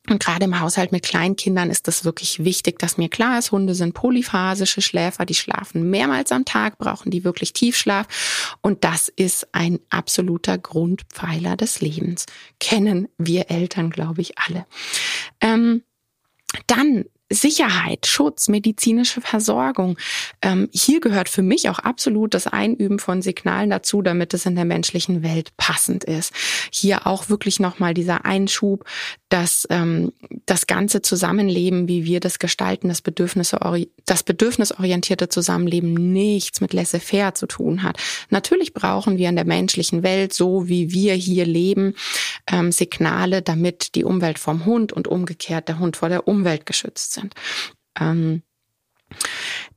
Und 0.09 0.25
gerade 0.25 0.47
im 0.47 0.59
Haushalt 0.59 0.93
mit 0.93 1.05
Kleinkindern 1.05 1.71
ist 1.71 1.87
das 1.87 2.07
wirklich 2.07 2.43
wichtig, 2.43 2.79
dass 2.79 2.97
mir 2.97 3.11
klar 3.11 3.39
ist, 3.39 3.53
Hunde 3.53 3.75
sind 3.75 3.93
polyphasische 3.93 4.81
Schläfer, 4.81 5.27
die 5.27 5.35
schlafen 5.35 5.91
mehrmals 5.91 6.33
am 6.33 6.47
Tag, 6.47 6.79
brauchen 6.79 7.11
die 7.11 7.23
wirklich 7.23 7.53
Tiefschlaf. 7.53 8.57
Und 8.63 8.83
das 8.83 9.09
ist 9.09 9.49
ein 9.53 9.79
absoluter 9.91 10.57
Grundpfeiler 10.57 11.57
des 11.57 11.83
Lebens. 11.83 12.25
Kennen 12.59 13.09
wir 13.19 13.51
Eltern, 13.51 13.91
glaube 13.91 14.23
ich, 14.23 14.39
alle. 14.39 14.65
Ähm, 15.43 15.83
dann 16.67 17.05
Sicherheit, 17.33 18.07
Schutz, 18.07 18.49
medizinische 18.49 19.21
Versorgung. 19.21 19.97
Ähm, 20.43 20.69
hier 20.73 21.01
gehört 21.01 21.29
für 21.29 21.43
mich 21.43 21.69
auch 21.69 21.79
absolut 21.79 22.35
das 22.35 22.49
Einüben 22.49 22.99
von 22.99 23.23
Signalen 23.23 23.71
dazu, 23.71 24.03
damit 24.03 24.35
es 24.35 24.47
in 24.47 24.57
der 24.57 24.65
menschlichen 24.65 25.23
Welt 25.23 25.57
passend 25.57 26.03
ist. 26.03 26.33
Hier 26.73 27.07
auch 27.07 27.29
wirklich 27.29 27.61
nochmal 27.61 27.95
dieser 27.95 28.25
Einschub, 28.25 28.85
dass 29.29 29.65
ähm, 29.71 30.13
das 30.47 30.67
ganze 30.67 31.03
Zusammenleben, 31.03 31.87
wie 31.87 32.05
wir 32.05 32.19
das 32.19 32.41
gestalten, 32.41 32.89
das, 32.89 33.01
Bedürfnisse, 33.01 33.61
das 34.07 34.25
bedürfnisorientierte 34.25 35.29
Zusammenleben 35.29 35.95
nichts 35.95 36.61
mit 36.61 36.73
laissez-faire 36.73 37.35
zu 37.35 37.47
tun 37.47 37.85
hat. 37.85 37.97
Natürlich 38.31 38.75
brauchen 38.75 39.19
wir 39.19 39.29
in 39.29 39.37
der 39.37 39.47
menschlichen 39.47 40.03
Welt, 40.03 40.33
so 40.33 40.69
wie 40.69 40.91
wir 40.91 41.15
hier 41.15 41.47
leben, 41.47 41.95
ähm, 42.51 42.73
Signale, 42.73 43.41
damit 43.41 43.95
die 43.95 44.05
Umwelt 44.05 44.41
vom 44.41 44.67
Hund 44.67 44.93
und 44.93 45.07
umgekehrt 45.07 45.69
der 45.69 45.79
Hund 45.79 45.97
vor 45.97 46.09
der 46.09 46.27
Umwelt 46.27 46.67
geschützt 46.67 47.20
sind. 47.21 47.35
Ähm, 47.99 48.43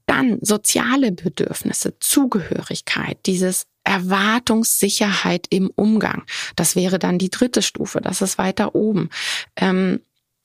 dann 0.06 0.40
soziale 0.42 1.12
Bedürfnisse, 1.12 1.98
Zugehörigkeit, 2.00 3.18
dieses 3.26 3.66
Erwartungssicherheit 3.84 5.48
im 5.50 5.72
Umgang. 5.76 6.24
Das 6.56 6.76
wäre 6.76 7.00
dann 7.00 7.18
die 7.18 7.30
dritte 7.30 7.62
Stufe, 7.62 8.02
das 8.02 8.22
ist 8.22 8.38
weiter 8.38 8.76
oben. 8.76 9.10
Ähm, 9.56 10.00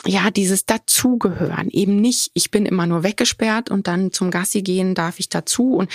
ja, 0.07 0.31
dieses 0.31 0.64
Dazugehören, 0.64 1.71
eben 1.71 2.00
nicht, 2.00 2.31
ich 2.35 2.52
bin 2.52 2.67
immer 2.67 2.87
nur 2.87 3.02
weggesperrt 3.02 3.69
und 3.69 3.88
dann 3.88 4.12
zum 4.12 4.31
Gassi 4.31 4.62
gehen 4.62 4.95
darf 4.95 5.19
ich 5.19 5.28
dazu 5.28 5.75
und 5.75 5.90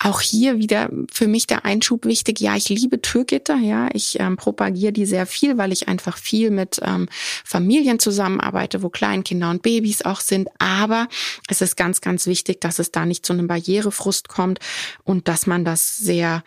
auch 0.00 0.20
hier 0.20 0.58
wieder 0.58 0.90
für 1.12 1.28
mich 1.28 1.46
der 1.46 1.64
Einschub 1.64 2.04
wichtig. 2.04 2.40
Ja, 2.40 2.56
ich 2.56 2.68
liebe 2.68 3.00
Türgitter. 3.00 3.56
Ja, 3.56 3.88
ich 3.92 4.18
ähm, 4.20 4.36
propagiere 4.36 4.92
die 4.92 5.06
sehr 5.06 5.26
viel, 5.26 5.58
weil 5.58 5.72
ich 5.72 5.88
einfach 5.88 6.16
viel 6.16 6.50
mit 6.50 6.80
ähm, 6.82 7.08
Familien 7.44 7.98
zusammenarbeite, 7.98 8.82
wo 8.82 8.88
Kleinkinder 8.88 9.50
und 9.50 9.62
Babys 9.62 10.02
auch 10.02 10.20
sind. 10.20 10.48
Aber 10.58 11.08
es 11.48 11.60
ist 11.60 11.76
ganz, 11.76 12.00
ganz 12.00 12.26
wichtig, 12.26 12.60
dass 12.60 12.78
es 12.78 12.90
da 12.90 13.06
nicht 13.06 13.24
zu 13.24 13.32
einem 13.32 13.46
Barrierefrust 13.46 14.28
kommt 14.28 14.58
und 15.04 15.28
dass 15.28 15.46
man 15.46 15.64
das 15.64 15.96
sehr 15.96 16.42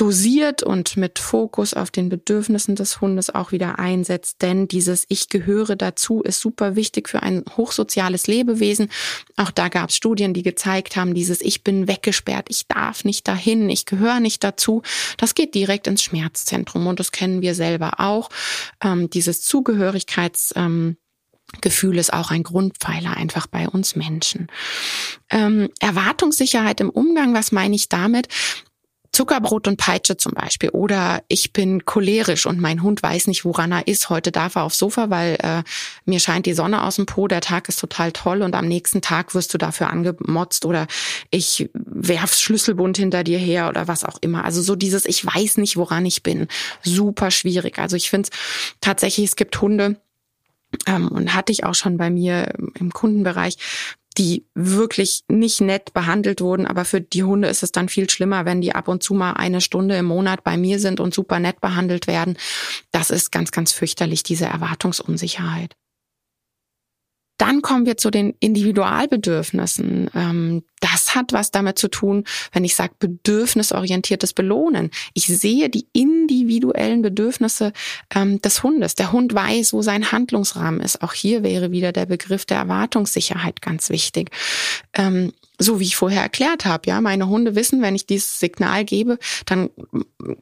dosiert 0.00 0.62
und 0.62 0.96
mit 0.96 1.18
Fokus 1.18 1.74
auf 1.74 1.90
den 1.90 2.08
Bedürfnissen 2.08 2.74
des 2.74 3.02
Hundes 3.02 3.28
auch 3.28 3.52
wieder 3.52 3.78
einsetzt. 3.78 4.40
Denn 4.40 4.66
dieses 4.66 5.04
Ich 5.08 5.28
gehöre 5.28 5.76
dazu 5.76 6.22
ist 6.22 6.40
super 6.40 6.74
wichtig 6.74 7.08
für 7.08 7.22
ein 7.22 7.44
hochsoziales 7.54 8.26
Lebewesen. 8.26 8.88
Auch 9.36 9.50
da 9.50 9.68
gab 9.68 9.90
es 9.90 9.96
Studien, 9.96 10.32
die 10.32 10.42
gezeigt 10.42 10.96
haben, 10.96 11.12
dieses 11.12 11.42
Ich 11.42 11.64
bin 11.64 11.86
weggesperrt, 11.86 12.46
ich 12.48 12.66
darf 12.66 13.04
nicht 13.04 13.28
dahin, 13.28 13.68
ich 13.68 13.84
gehöre 13.84 14.20
nicht 14.20 14.42
dazu. 14.42 14.82
Das 15.18 15.34
geht 15.34 15.54
direkt 15.54 15.86
ins 15.86 16.02
Schmerzzentrum 16.02 16.86
und 16.86 16.98
das 16.98 17.12
kennen 17.12 17.42
wir 17.42 17.54
selber 17.54 18.00
auch. 18.00 18.30
Ähm, 18.82 19.10
dieses 19.10 19.42
Zugehörigkeits 19.42 20.54
ähm, 20.56 20.96
Gefühl 21.60 21.98
ist 21.98 22.12
auch 22.12 22.30
ein 22.30 22.42
Grundpfeiler 22.44 23.16
einfach 23.16 23.46
bei 23.46 23.68
uns 23.68 23.96
Menschen. 23.96 24.46
Ähm, 25.28 25.68
Erwartungssicherheit 25.80 26.80
im 26.80 26.90
Umgang, 26.90 27.34
was 27.34 27.52
meine 27.52 27.74
ich 27.74 27.88
damit? 27.88 28.28
Zuckerbrot 29.12 29.66
und 29.66 29.76
Peitsche 29.76 30.16
zum 30.16 30.32
Beispiel. 30.32 30.70
Oder 30.70 31.22
ich 31.28 31.52
bin 31.52 31.84
cholerisch 31.84 32.46
und 32.46 32.60
mein 32.60 32.82
Hund 32.82 33.02
weiß 33.02 33.26
nicht, 33.26 33.44
woran 33.44 33.72
er 33.72 33.86
ist. 33.88 34.08
Heute 34.08 34.30
darf 34.30 34.54
er 34.54 34.62
aufs 34.62 34.78
Sofa, 34.78 35.10
weil 35.10 35.36
äh, 35.42 35.62
mir 36.04 36.20
scheint 36.20 36.46
die 36.46 36.54
Sonne 36.54 36.84
aus 36.84 36.96
dem 36.96 37.06
Po, 37.06 37.26
der 37.26 37.40
Tag 37.40 37.68
ist 37.68 37.80
total 37.80 38.12
toll 38.12 38.42
und 38.42 38.54
am 38.54 38.68
nächsten 38.68 39.02
Tag 39.02 39.34
wirst 39.34 39.52
du 39.52 39.58
dafür 39.58 39.90
angemotzt 39.90 40.64
oder 40.64 40.86
ich 41.30 41.68
werf's 41.74 42.40
Schlüsselbund 42.40 42.96
hinter 42.96 43.24
dir 43.24 43.38
her 43.38 43.68
oder 43.68 43.88
was 43.88 44.04
auch 44.04 44.18
immer. 44.20 44.44
Also 44.44 44.62
so 44.62 44.76
dieses, 44.76 45.06
ich 45.06 45.24
weiß 45.24 45.56
nicht, 45.56 45.76
woran 45.76 46.06
ich 46.06 46.22
bin. 46.22 46.46
Super 46.82 47.30
schwierig. 47.30 47.78
Also 47.78 47.96
ich 47.96 48.10
finde 48.10 48.30
tatsächlich, 48.80 49.26
es 49.26 49.36
gibt 49.36 49.60
Hunde, 49.60 49.96
ähm, 50.86 51.08
und 51.08 51.34
hatte 51.34 51.52
ich 51.52 51.64
auch 51.64 51.74
schon 51.74 51.96
bei 51.96 52.10
mir 52.10 52.52
im 52.78 52.92
Kundenbereich, 52.92 53.56
die 54.20 54.44
wirklich 54.54 55.24
nicht 55.28 55.62
nett 55.62 55.94
behandelt 55.94 56.42
wurden. 56.42 56.66
Aber 56.66 56.84
für 56.84 57.00
die 57.00 57.24
Hunde 57.24 57.48
ist 57.48 57.62
es 57.62 57.72
dann 57.72 57.88
viel 57.88 58.10
schlimmer, 58.10 58.44
wenn 58.44 58.60
die 58.60 58.74
ab 58.74 58.86
und 58.86 59.02
zu 59.02 59.14
mal 59.14 59.32
eine 59.32 59.62
Stunde 59.62 59.96
im 59.96 60.04
Monat 60.04 60.44
bei 60.44 60.58
mir 60.58 60.78
sind 60.78 61.00
und 61.00 61.14
super 61.14 61.40
nett 61.40 61.62
behandelt 61.62 62.06
werden. 62.06 62.36
Das 62.90 63.08
ist 63.08 63.32
ganz, 63.32 63.50
ganz 63.50 63.72
fürchterlich, 63.72 64.22
diese 64.22 64.44
Erwartungsunsicherheit. 64.44 65.74
Dann 67.40 67.62
kommen 67.62 67.86
wir 67.86 67.96
zu 67.96 68.10
den 68.10 68.34
Individualbedürfnissen. 68.40 70.10
Ähm, 70.14 70.62
das 70.80 71.14
hat 71.14 71.32
was 71.32 71.50
damit 71.50 71.78
zu 71.78 71.88
tun, 71.88 72.24
wenn 72.52 72.64
ich 72.64 72.74
sage 72.74 72.92
bedürfnisorientiertes 72.98 74.34
Belohnen. 74.34 74.90
Ich 75.14 75.26
sehe 75.26 75.70
die 75.70 75.86
individuellen 75.94 77.00
Bedürfnisse 77.00 77.72
ähm, 78.14 78.42
des 78.42 78.62
Hundes. 78.62 78.94
Der 78.94 79.12
Hund 79.12 79.34
weiß, 79.34 79.72
wo 79.72 79.80
sein 79.80 80.12
Handlungsrahmen 80.12 80.80
ist. 80.80 81.02
Auch 81.02 81.14
hier 81.14 81.42
wäre 81.42 81.70
wieder 81.70 81.92
der 81.92 82.04
Begriff 82.04 82.44
der 82.44 82.58
Erwartungssicherheit 82.58 83.62
ganz 83.62 83.88
wichtig. 83.88 84.30
So 85.62 85.78
wie 85.78 85.84
ich 85.84 85.96
vorher 85.96 86.22
erklärt 86.22 86.64
habe, 86.64 86.88
ja, 86.88 87.02
meine 87.02 87.28
Hunde 87.28 87.54
wissen, 87.54 87.82
wenn 87.82 87.94
ich 87.94 88.06
dieses 88.06 88.40
Signal 88.40 88.86
gebe, 88.86 89.18
dann 89.44 89.68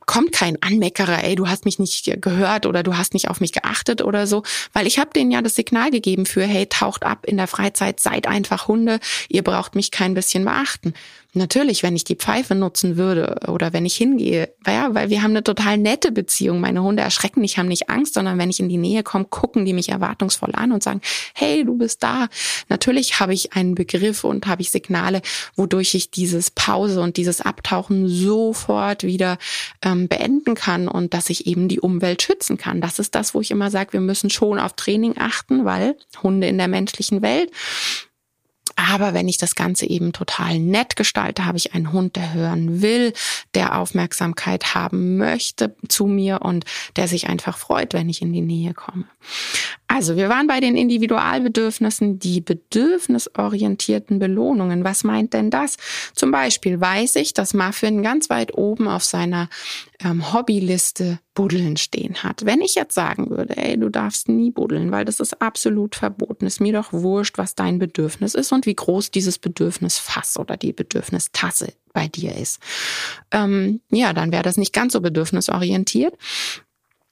kommt 0.06 0.30
kein 0.30 0.62
Anmeckerer, 0.62 1.24
ey, 1.24 1.34
du 1.34 1.48
hast 1.48 1.64
mich 1.64 1.80
nicht 1.80 2.22
gehört 2.22 2.66
oder 2.66 2.84
du 2.84 2.96
hast 2.96 3.14
nicht 3.14 3.28
auf 3.28 3.40
mich 3.40 3.52
geachtet 3.52 4.00
oder 4.00 4.28
so, 4.28 4.44
weil 4.72 4.86
ich 4.86 5.00
habe 5.00 5.10
denen 5.12 5.32
ja 5.32 5.42
das 5.42 5.56
Signal 5.56 5.90
gegeben 5.90 6.24
für, 6.24 6.44
hey, 6.44 6.66
taucht 6.66 7.02
ab 7.02 7.26
in 7.26 7.36
der 7.36 7.48
Freizeit, 7.48 7.98
seid 7.98 8.28
einfach 8.28 8.68
Hunde, 8.68 9.00
ihr 9.28 9.42
braucht 9.42 9.74
mich 9.74 9.90
kein 9.90 10.14
bisschen 10.14 10.44
beachten. 10.44 10.94
Natürlich, 11.38 11.84
wenn 11.84 11.94
ich 11.94 12.02
die 12.02 12.16
Pfeife 12.16 12.56
nutzen 12.56 12.96
würde 12.96 13.40
oder 13.46 13.72
wenn 13.72 13.86
ich 13.86 13.94
hingehe, 13.94 14.52
ja, 14.66 14.92
weil 14.92 15.08
wir 15.08 15.22
haben 15.22 15.30
eine 15.30 15.44
total 15.44 15.78
nette 15.78 16.10
Beziehung. 16.10 16.60
Meine 16.60 16.82
Hunde 16.82 17.02
erschrecken 17.02 17.40
nicht, 17.40 17.58
haben 17.58 17.68
nicht 17.68 17.88
Angst, 17.88 18.14
sondern 18.14 18.38
wenn 18.38 18.50
ich 18.50 18.58
in 18.58 18.68
die 18.68 18.76
Nähe 18.76 19.04
komme, 19.04 19.24
gucken 19.24 19.64
die 19.64 19.72
mich 19.72 19.88
erwartungsvoll 19.88 20.50
an 20.54 20.72
und 20.72 20.82
sagen, 20.82 21.00
hey, 21.34 21.64
du 21.64 21.78
bist 21.78 22.02
da. 22.02 22.28
Natürlich 22.68 23.20
habe 23.20 23.32
ich 23.32 23.52
einen 23.52 23.76
Begriff 23.76 24.24
und 24.24 24.48
habe 24.48 24.62
ich 24.62 24.70
Signale, 24.70 25.22
wodurch 25.54 25.94
ich 25.94 26.10
dieses 26.10 26.50
Pause 26.50 27.00
und 27.00 27.16
dieses 27.16 27.40
Abtauchen 27.40 28.08
sofort 28.08 29.04
wieder 29.04 29.38
ähm, 29.82 30.08
beenden 30.08 30.56
kann 30.56 30.88
und 30.88 31.14
dass 31.14 31.30
ich 31.30 31.46
eben 31.46 31.68
die 31.68 31.80
Umwelt 31.80 32.20
schützen 32.20 32.58
kann. 32.58 32.80
Das 32.80 32.98
ist 32.98 33.14
das, 33.14 33.32
wo 33.32 33.40
ich 33.40 33.52
immer 33.52 33.70
sage, 33.70 33.92
wir 33.92 34.00
müssen 34.00 34.28
schon 34.28 34.58
auf 34.58 34.72
Training 34.72 35.14
achten, 35.18 35.64
weil 35.64 35.96
Hunde 36.20 36.48
in 36.48 36.58
der 36.58 36.68
menschlichen 36.68 37.22
Welt 37.22 37.52
aber 38.78 39.12
wenn 39.12 39.26
ich 39.26 39.38
das 39.38 39.56
Ganze 39.56 39.86
eben 39.86 40.12
total 40.12 40.60
nett 40.60 40.94
gestalte, 40.94 41.44
habe 41.44 41.58
ich 41.58 41.74
einen 41.74 41.92
Hund, 41.92 42.14
der 42.14 42.32
hören 42.32 42.80
will, 42.80 43.12
der 43.54 43.76
Aufmerksamkeit 43.76 44.76
haben 44.76 45.16
möchte 45.16 45.74
zu 45.88 46.06
mir 46.06 46.42
und 46.42 46.64
der 46.94 47.08
sich 47.08 47.28
einfach 47.28 47.58
freut, 47.58 47.92
wenn 47.92 48.08
ich 48.08 48.22
in 48.22 48.32
die 48.32 48.40
Nähe 48.40 48.74
komme. 48.74 49.04
Also 49.88 50.16
wir 50.16 50.28
waren 50.28 50.46
bei 50.46 50.60
den 50.60 50.76
Individualbedürfnissen, 50.76 52.18
die 52.18 52.42
bedürfnisorientierten 52.42 54.18
Belohnungen. 54.18 54.84
Was 54.84 55.02
meint 55.02 55.32
denn 55.32 55.50
das? 55.50 55.78
Zum 56.14 56.30
Beispiel 56.30 56.78
weiß 56.78 57.16
ich, 57.16 57.32
dass 57.32 57.54
Muffin 57.54 58.02
ganz 58.02 58.28
weit 58.28 58.56
oben 58.56 58.86
auf 58.86 59.02
seiner 59.02 59.48
ähm, 60.04 60.32
Hobbyliste 60.32 61.18
Buddeln 61.34 61.76
stehen 61.78 62.22
hat. 62.22 62.44
Wenn 62.44 62.60
ich 62.60 62.74
jetzt 62.74 62.94
sagen 62.94 63.30
würde, 63.30 63.56
ey, 63.56 63.78
du 63.78 63.88
darfst 63.88 64.28
nie 64.28 64.50
buddeln, 64.50 64.92
weil 64.92 65.04
das 65.04 65.20
ist 65.20 65.40
absolut 65.40 65.94
verboten, 65.94 66.46
ist 66.46 66.60
mir 66.60 66.74
doch 66.74 66.92
wurscht, 66.92 67.38
was 67.38 67.54
dein 67.54 67.78
Bedürfnis 67.78 68.34
ist 68.34 68.52
und 68.52 68.66
wie 68.66 68.74
groß 68.74 69.10
dieses 69.10 69.38
Bedürfnisfass 69.38 70.38
oder 70.38 70.56
die 70.56 70.72
Bedürfnistasse 70.72 71.72
bei 71.92 72.08
dir 72.08 72.36
ist. 72.36 72.60
Ähm, 73.30 73.80
ja, 73.90 74.12
dann 74.12 74.32
wäre 74.32 74.42
das 74.42 74.56
nicht 74.56 74.72
ganz 74.72 74.92
so 74.92 75.00
bedürfnisorientiert. 75.00 76.14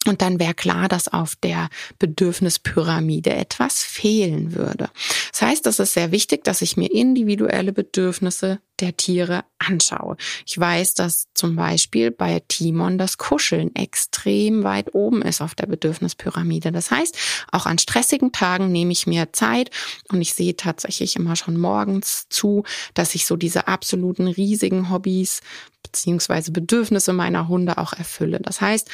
Und 0.06 0.22
dann 0.22 0.38
wäre 0.38 0.54
klar, 0.54 0.88
dass 0.88 1.08
auf 1.08 1.36
der 1.36 1.68
Bedürfnispyramide 1.98 3.34
etwas 3.34 3.82
fehlen 3.82 4.54
würde. 4.54 4.88
Das 5.32 5.42
heißt, 5.42 5.66
es 5.66 5.78
ist 5.78 5.94
sehr 5.94 6.12
wichtig, 6.12 6.44
dass 6.44 6.62
ich 6.62 6.76
mir 6.76 6.90
individuelle 6.92 7.72
Bedürfnisse 7.72 8.60
der 8.80 8.96
Tiere 8.96 9.44
anschaue. 9.58 10.16
Ich 10.44 10.58
weiß, 10.58 10.94
dass 10.94 11.28
zum 11.34 11.56
Beispiel 11.56 12.10
bei 12.10 12.42
Timon 12.46 12.98
das 12.98 13.16
Kuscheln 13.16 13.75
extrem 13.75 14.64
weit 14.64 14.94
oben 14.94 15.22
ist 15.22 15.40
auf 15.40 15.54
der 15.54 15.66
Bedürfnispyramide. 15.66 16.72
Das 16.72 16.90
heißt, 16.90 17.16
auch 17.52 17.66
an 17.66 17.78
stressigen 17.78 18.32
Tagen 18.32 18.70
nehme 18.70 18.92
ich 18.92 19.06
mir 19.06 19.32
Zeit 19.32 19.70
und 20.10 20.20
ich 20.20 20.34
sehe 20.34 20.56
tatsächlich 20.56 21.16
immer 21.16 21.36
schon 21.36 21.56
morgens 21.56 22.26
zu, 22.28 22.64
dass 22.94 23.14
ich 23.14 23.26
so 23.26 23.36
diese 23.36 23.66
absoluten 23.66 24.28
riesigen 24.28 24.90
Hobbys 24.90 25.40
beziehungsweise 25.82 26.52
Bedürfnisse 26.52 27.12
meiner 27.12 27.48
Hunde 27.48 27.78
auch 27.78 27.92
erfülle. 27.92 28.40
Das 28.40 28.60
heißt, 28.60 28.90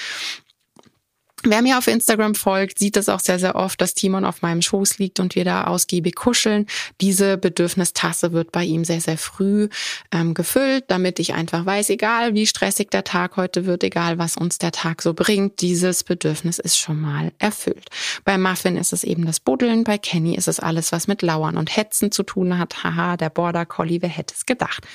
Wer 1.44 1.60
mir 1.62 1.78
auf 1.78 1.88
Instagram 1.88 2.36
folgt, 2.36 2.78
sieht 2.78 2.96
es 2.96 3.08
auch 3.08 3.18
sehr, 3.18 3.40
sehr 3.40 3.56
oft, 3.56 3.80
dass 3.80 3.94
Timon 3.94 4.24
auf 4.24 4.42
meinem 4.42 4.62
Schoß 4.62 4.98
liegt 4.98 5.18
und 5.18 5.34
wir 5.34 5.44
da 5.44 5.64
ausgiebig 5.64 6.14
kuscheln. 6.14 6.66
Diese 7.00 7.36
Bedürfnistasse 7.36 8.32
wird 8.32 8.52
bei 8.52 8.64
ihm 8.64 8.84
sehr, 8.84 9.00
sehr 9.00 9.18
früh 9.18 9.68
ähm, 10.12 10.34
gefüllt, 10.34 10.84
damit 10.86 11.18
ich 11.18 11.34
einfach 11.34 11.66
weiß, 11.66 11.90
egal 11.90 12.34
wie 12.34 12.46
stressig 12.46 12.90
der 12.90 13.02
Tag 13.02 13.36
heute 13.36 13.66
wird, 13.66 13.82
egal 13.82 14.18
was 14.18 14.36
uns 14.36 14.58
der 14.58 14.70
Tag 14.70 15.02
so 15.02 15.14
bringt, 15.14 15.60
dieses 15.60 16.04
Bedürfnis 16.04 16.60
ist 16.60 16.78
schon 16.78 17.00
mal 17.00 17.32
erfüllt. 17.38 17.88
Bei 18.24 18.38
Muffin 18.38 18.76
ist 18.76 18.92
es 18.92 19.02
eben 19.02 19.26
das 19.26 19.40
Buddeln, 19.40 19.82
bei 19.82 19.98
Kenny 19.98 20.36
ist 20.36 20.46
es 20.46 20.60
alles, 20.60 20.92
was 20.92 21.08
mit 21.08 21.22
Lauern 21.22 21.56
und 21.56 21.76
Hetzen 21.76 22.12
zu 22.12 22.22
tun 22.22 22.56
hat. 22.58 22.84
Haha, 22.84 23.16
der 23.16 23.30
Border 23.30 23.66
Collie, 23.66 24.00
wer 24.00 24.08
hätte 24.08 24.34
es 24.34 24.46
gedacht? 24.46 24.86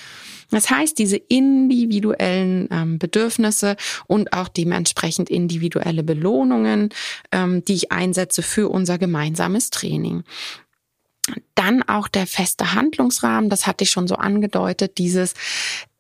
Das 0.51 0.69
heißt, 0.69 0.97
diese 0.97 1.17
individuellen 1.17 2.69
ähm, 2.71 2.99
Bedürfnisse 2.99 3.75
und 4.07 4.33
auch 4.33 4.47
dementsprechend 4.47 5.29
individuelle 5.29 6.03
Belohnungen, 6.03 6.89
ähm, 7.31 7.65
die 7.65 7.73
ich 7.73 7.91
einsetze 7.91 8.41
für 8.41 8.69
unser 8.69 8.97
gemeinsames 8.97 9.69
Training. 9.69 10.23
Dann 11.55 11.83
auch 11.83 12.07
der 12.07 12.27
feste 12.27 12.73
Handlungsrahmen, 12.73 13.49
das 13.49 13.67
hatte 13.67 13.83
ich 13.83 13.89
schon 13.89 14.07
so 14.07 14.15
angedeutet, 14.15 14.97
dieses 14.97 15.33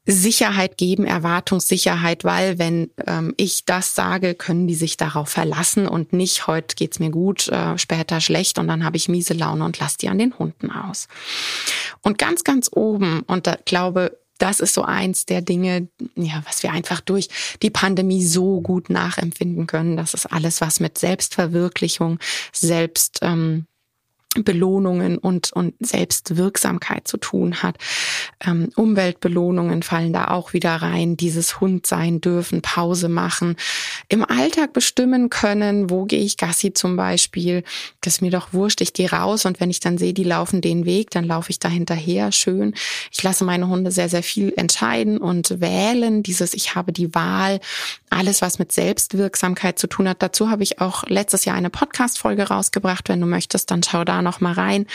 Sicherheit 0.09 0.77
geben, 0.77 1.05
Erwartungssicherheit, 1.05 2.23
weil 2.23 2.57
wenn 2.57 2.89
ähm, 3.05 3.33
ich 3.35 3.65
das 3.65 3.93
sage, 3.93 4.35
können 4.35 4.65
die 4.65 4.75
sich 4.75 4.95
darauf 4.95 5.27
verlassen 5.27 5.85
und 5.85 6.13
nicht, 6.13 6.47
heute 6.47 6.77
geht's 6.77 6.99
mir 6.99 7.09
gut, 7.09 7.49
äh, 7.49 7.77
später 7.77 8.21
schlecht 8.21 8.57
und 8.57 8.69
dann 8.69 8.85
habe 8.85 8.95
ich 8.95 9.09
miese 9.09 9.33
Laune 9.33 9.65
und 9.65 9.79
lass 9.79 9.97
die 9.97 10.07
an 10.07 10.17
den 10.17 10.39
Hunden 10.39 10.71
aus. 10.71 11.09
Und 12.01 12.17
ganz, 12.17 12.45
ganz 12.45 12.69
oben, 12.71 13.23
und 13.27 13.47
da 13.47 13.57
glaube 13.65 14.17
das 14.37 14.59
ist 14.59 14.73
so 14.73 14.83
eins 14.83 15.25
der 15.25 15.41
Dinge, 15.41 15.87
ja, 16.15 16.41
was 16.45 16.63
wir 16.63 16.71
einfach 16.71 17.01
durch 17.01 17.29
die 17.61 17.69
Pandemie 17.69 18.23
so 18.23 18.61
gut 18.61 18.89
nachempfinden 18.89 19.67
können. 19.67 19.97
Das 19.97 20.13
ist 20.13 20.25
alles, 20.27 20.61
was 20.61 20.79
mit 20.79 20.97
Selbstverwirklichung, 20.97 22.19
Selbst, 22.51 23.19
ähm, 23.21 23.65
Belohnungen 24.43 25.17
und, 25.17 25.51
und 25.53 25.75
Selbstwirksamkeit 25.79 27.07
zu 27.07 27.17
tun 27.17 27.61
hat. 27.63 27.77
Ähm, 28.45 28.69
Umweltbelohnungen 28.75 29.83
fallen 29.83 30.13
da 30.13 30.29
auch 30.29 30.53
wieder 30.53 30.75
rein. 30.75 31.17
Dieses 31.17 31.59
Hund 31.59 31.85
sein 31.85 32.21
dürfen, 32.21 32.61
Pause 32.61 33.09
machen, 33.09 33.55
im 34.09 34.23
Alltag 34.23 34.73
bestimmen 34.73 35.29
können, 35.29 35.89
wo 35.89 36.05
gehe 36.05 36.21
ich 36.21 36.37
Gassi 36.37 36.73
zum 36.73 36.95
Beispiel. 36.95 37.63
Das 38.01 38.15
ist 38.15 38.21
mir 38.21 38.31
doch 38.31 38.53
wurscht, 38.53 38.81
ich 38.81 38.93
gehe 38.93 39.09
raus 39.11 39.45
und 39.45 39.59
wenn 39.59 39.69
ich 39.69 39.79
dann 39.79 39.97
sehe, 39.97 40.13
die 40.13 40.23
laufen 40.23 40.61
den 40.61 40.85
Weg, 40.85 41.11
dann 41.11 41.25
laufe 41.25 41.49
ich 41.49 41.59
da 41.59 41.69
hinterher. 41.69 42.31
Schön. 42.31 42.73
Ich 43.11 43.23
lasse 43.23 43.43
meine 43.43 43.67
Hunde 43.67 43.91
sehr, 43.91 44.09
sehr 44.09 44.23
viel 44.23 44.53
entscheiden 44.55 45.17
und 45.17 45.59
wählen. 45.61 46.23
Dieses 46.23 46.53
Ich 46.53 46.75
habe 46.75 46.91
die 46.91 47.13
Wahl. 47.13 47.59
Alles, 48.09 48.41
was 48.41 48.59
mit 48.59 48.71
Selbstwirksamkeit 48.71 49.79
zu 49.79 49.87
tun 49.87 50.07
hat. 50.07 50.21
Dazu 50.21 50.49
habe 50.49 50.63
ich 50.63 50.79
auch 50.79 51.03
letztes 51.07 51.45
Jahr 51.45 51.55
eine 51.55 51.69
Podcast-Folge 51.69 52.43
rausgebracht. 52.43 53.09
Wenn 53.09 53.21
du 53.21 53.27
möchtest, 53.27 53.71
dann 53.71 53.83
schau 53.83 54.03
da 54.03 54.21
noch 54.27 54.41
mal 54.41 54.53
rein. 54.53 54.85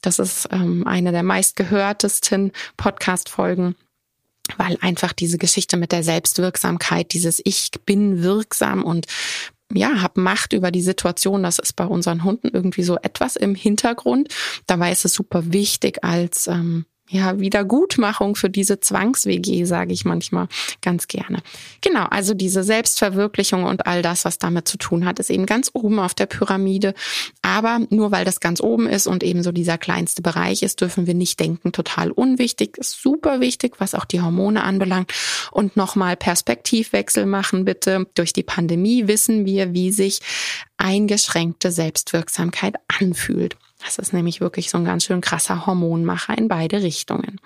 Das 0.00 0.18
ist 0.18 0.48
ähm, 0.52 0.86
eine 0.86 1.12
der 1.12 1.22
meistgehörtesten 1.22 2.52
Podcast-Folgen 2.76 3.74
weil 4.58 4.78
einfach 4.80 5.12
diese 5.12 5.38
Geschichte 5.38 5.76
mit 5.76 5.90
der 5.90 6.04
Selbstwirksamkeit, 6.04 7.12
dieses 7.12 7.40
Ich 7.44 7.70
bin 7.84 8.22
wirksam 8.22 8.84
und 8.84 9.06
ja, 9.72 10.00
habe 10.00 10.20
Macht 10.20 10.52
über 10.52 10.70
die 10.70 10.82
Situation. 10.82 11.42
Das 11.42 11.58
ist 11.58 11.74
bei 11.74 11.84
unseren 11.84 12.22
Hunden 12.22 12.48
irgendwie 12.52 12.84
so 12.84 12.96
etwas 12.96 13.34
im 13.34 13.56
Hintergrund. 13.56 14.32
Dabei 14.66 14.92
ist 14.92 15.04
es 15.04 15.14
super 15.14 15.52
wichtig 15.52 16.04
als 16.04 16.46
ähm, 16.46 16.86
ja, 17.08 17.38
Wiedergutmachung 17.38 18.34
für 18.34 18.50
diese 18.50 18.80
Zwangs-WG, 18.80 19.64
sage 19.64 19.92
ich 19.92 20.04
manchmal 20.04 20.48
ganz 20.82 21.06
gerne. 21.06 21.42
Genau, 21.80 22.04
also 22.04 22.34
diese 22.34 22.64
Selbstverwirklichung 22.64 23.64
und 23.64 23.86
all 23.86 24.02
das, 24.02 24.24
was 24.24 24.38
damit 24.38 24.66
zu 24.66 24.76
tun 24.76 25.04
hat, 25.04 25.20
ist 25.20 25.30
eben 25.30 25.46
ganz 25.46 25.70
oben 25.72 26.00
auf 26.00 26.14
der 26.14 26.26
Pyramide. 26.26 26.94
Aber 27.42 27.80
nur 27.90 28.10
weil 28.10 28.24
das 28.24 28.40
ganz 28.40 28.60
oben 28.60 28.88
ist 28.88 29.06
und 29.06 29.22
eben 29.22 29.44
so 29.44 29.52
dieser 29.52 29.78
kleinste 29.78 30.20
Bereich 30.20 30.62
ist, 30.62 30.80
dürfen 30.80 31.06
wir 31.06 31.14
nicht 31.14 31.38
denken, 31.38 31.70
total 31.70 32.10
unwichtig, 32.10 32.76
ist 32.76 33.00
super 33.00 33.40
wichtig, 33.40 33.74
was 33.78 33.94
auch 33.94 34.04
die 34.04 34.20
Hormone 34.20 34.64
anbelangt. 34.64 35.12
Und 35.52 35.76
nochmal 35.76 36.16
Perspektivwechsel 36.16 37.24
machen, 37.24 37.64
bitte. 37.64 38.06
Durch 38.14 38.32
die 38.32 38.42
Pandemie 38.42 39.06
wissen 39.06 39.46
wir, 39.46 39.72
wie 39.74 39.92
sich 39.92 40.20
eingeschränkte 40.76 41.70
Selbstwirksamkeit 41.70 42.74
anfühlt. 42.88 43.56
Das 43.84 43.98
ist 43.98 44.12
nämlich 44.12 44.40
wirklich 44.40 44.70
so 44.70 44.78
ein 44.78 44.84
ganz 44.84 45.04
schön 45.04 45.20
krasser 45.20 45.66
Hormonmacher 45.66 46.36
in 46.36 46.48
beide 46.48 46.82
Richtungen 46.82 47.40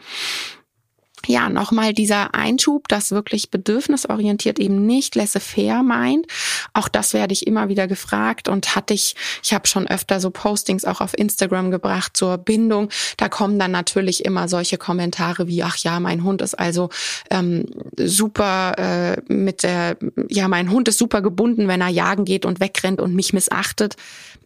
ja, 1.26 1.48
nochmal 1.48 1.92
dieser 1.92 2.34
Einschub, 2.34 2.88
das 2.88 3.10
wirklich 3.10 3.50
bedürfnisorientiert 3.50 4.58
eben 4.58 4.86
nicht 4.86 5.14
laissez-faire 5.14 5.82
meint. 5.82 6.26
Auch 6.72 6.88
das 6.88 7.14
werde 7.14 7.32
ich 7.32 7.46
immer 7.46 7.68
wieder 7.68 7.86
gefragt 7.86 8.48
und 8.48 8.74
hatte 8.74 8.94
ich, 8.94 9.16
ich 9.42 9.52
habe 9.52 9.66
schon 9.66 9.86
öfter 9.86 10.20
so 10.20 10.30
Postings 10.30 10.84
auch 10.84 11.00
auf 11.00 11.16
Instagram 11.16 11.70
gebracht 11.70 12.16
zur 12.16 12.38
Bindung. 12.38 12.88
Da 13.16 13.28
kommen 13.28 13.58
dann 13.58 13.70
natürlich 13.70 14.24
immer 14.24 14.48
solche 14.48 14.78
Kommentare 14.78 15.46
wie, 15.46 15.62
ach 15.62 15.76
ja, 15.78 16.00
mein 16.00 16.24
Hund 16.24 16.42
ist 16.42 16.58
also 16.58 16.88
ähm, 17.30 17.66
super 17.96 18.74
äh, 18.78 19.32
mit 19.32 19.62
der, 19.62 19.96
ja, 20.28 20.48
mein 20.48 20.70
Hund 20.70 20.88
ist 20.88 20.98
super 20.98 21.22
gebunden, 21.22 21.68
wenn 21.68 21.80
er 21.80 21.88
jagen 21.88 22.24
geht 22.24 22.46
und 22.46 22.60
wegrennt 22.60 23.00
und 23.00 23.14
mich 23.14 23.32
missachtet. 23.32 23.96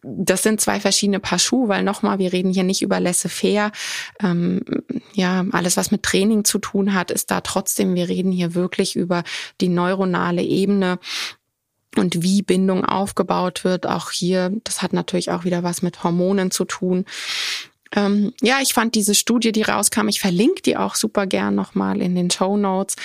Das 0.02 0.42
sind 0.42 0.60
zwei 0.60 0.80
verschiedene 0.80 1.18
Paar 1.18 1.38
Schuhe, 1.38 1.68
weil 1.68 1.82
nochmal, 1.82 2.18
wir 2.18 2.32
reden 2.32 2.52
hier 2.52 2.62
nicht 2.62 2.82
über 2.82 3.00
laissez-faire. 3.00 3.72
Ähm, 4.22 4.60
ja, 5.14 5.46
alles, 5.52 5.78
was 5.78 5.90
mit 5.90 6.02
Training 6.02 6.44
zu 6.44 6.58
tun 6.64 6.94
hat, 6.94 7.10
ist 7.10 7.30
da 7.30 7.40
trotzdem, 7.40 7.94
wir 7.94 8.08
reden 8.08 8.32
hier 8.32 8.54
wirklich 8.54 8.96
über 8.96 9.22
die 9.60 9.68
neuronale 9.68 10.42
Ebene 10.42 10.98
und 11.96 12.22
wie 12.22 12.42
Bindung 12.42 12.84
aufgebaut 12.84 13.64
wird. 13.64 13.86
Auch 13.86 14.10
hier, 14.10 14.50
das 14.64 14.82
hat 14.82 14.92
natürlich 14.92 15.30
auch 15.30 15.44
wieder 15.44 15.62
was 15.62 15.82
mit 15.82 16.02
Hormonen 16.02 16.50
zu 16.50 16.64
tun. 16.64 17.04
Ähm, 17.94 18.32
ja, 18.42 18.58
ich 18.60 18.74
fand 18.74 18.94
diese 18.94 19.14
Studie, 19.14 19.52
die 19.52 19.62
rauskam, 19.62 20.08
ich 20.08 20.20
verlinke 20.20 20.62
die 20.62 20.76
auch 20.76 20.94
super 20.94 21.26
gern 21.26 21.54
nochmal 21.54 22.00
in 22.00 22.14
den 22.14 22.30
Show 22.30 22.56
Notes, 22.56 22.96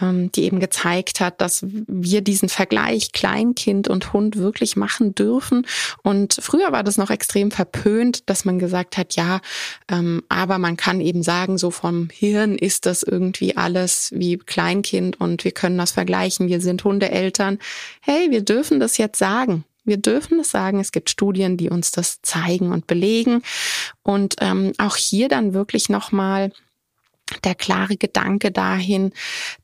ähm, 0.00 0.32
die 0.32 0.44
eben 0.44 0.60
gezeigt 0.60 1.20
hat, 1.20 1.40
dass 1.40 1.64
wir 1.66 2.20
diesen 2.22 2.48
Vergleich 2.48 3.12
Kleinkind 3.12 3.88
und 3.88 4.12
Hund 4.12 4.36
wirklich 4.36 4.76
machen 4.76 5.14
dürfen. 5.14 5.66
Und 6.02 6.36
früher 6.40 6.72
war 6.72 6.82
das 6.82 6.96
noch 6.96 7.10
extrem 7.10 7.50
verpönt, 7.50 8.28
dass 8.30 8.44
man 8.44 8.58
gesagt 8.58 8.96
hat, 8.96 9.16
ja, 9.16 9.40
ähm, 9.90 10.22
aber 10.28 10.58
man 10.58 10.76
kann 10.76 11.00
eben 11.00 11.22
sagen, 11.22 11.58
so 11.58 11.70
vom 11.70 12.08
Hirn 12.10 12.56
ist 12.56 12.86
das 12.86 13.02
irgendwie 13.02 13.56
alles 13.56 14.10
wie 14.14 14.38
Kleinkind 14.38 15.20
und 15.20 15.44
wir 15.44 15.52
können 15.52 15.78
das 15.78 15.90
vergleichen. 15.90 16.48
Wir 16.48 16.60
sind 16.60 16.84
Hundeeltern. 16.84 17.58
Hey, 18.00 18.30
wir 18.30 18.42
dürfen 18.42 18.80
das 18.80 18.96
jetzt 18.96 19.18
sagen. 19.18 19.64
Wir 19.90 19.96
dürfen 19.96 20.38
es 20.38 20.52
sagen, 20.52 20.78
es 20.78 20.92
gibt 20.92 21.10
Studien, 21.10 21.56
die 21.56 21.68
uns 21.68 21.90
das 21.90 22.22
zeigen 22.22 22.70
und 22.70 22.86
belegen. 22.86 23.42
Und 24.04 24.36
ähm, 24.38 24.72
auch 24.78 24.94
hier 24.94 25.28
dann 25.28 25.52
wirklich 25.52 25.88
nochmal 25.88 26.52
der 27.42 27.56
klare 27.56 27.96
Gedanke 27.96 28.52
dahin, 28.52 29.12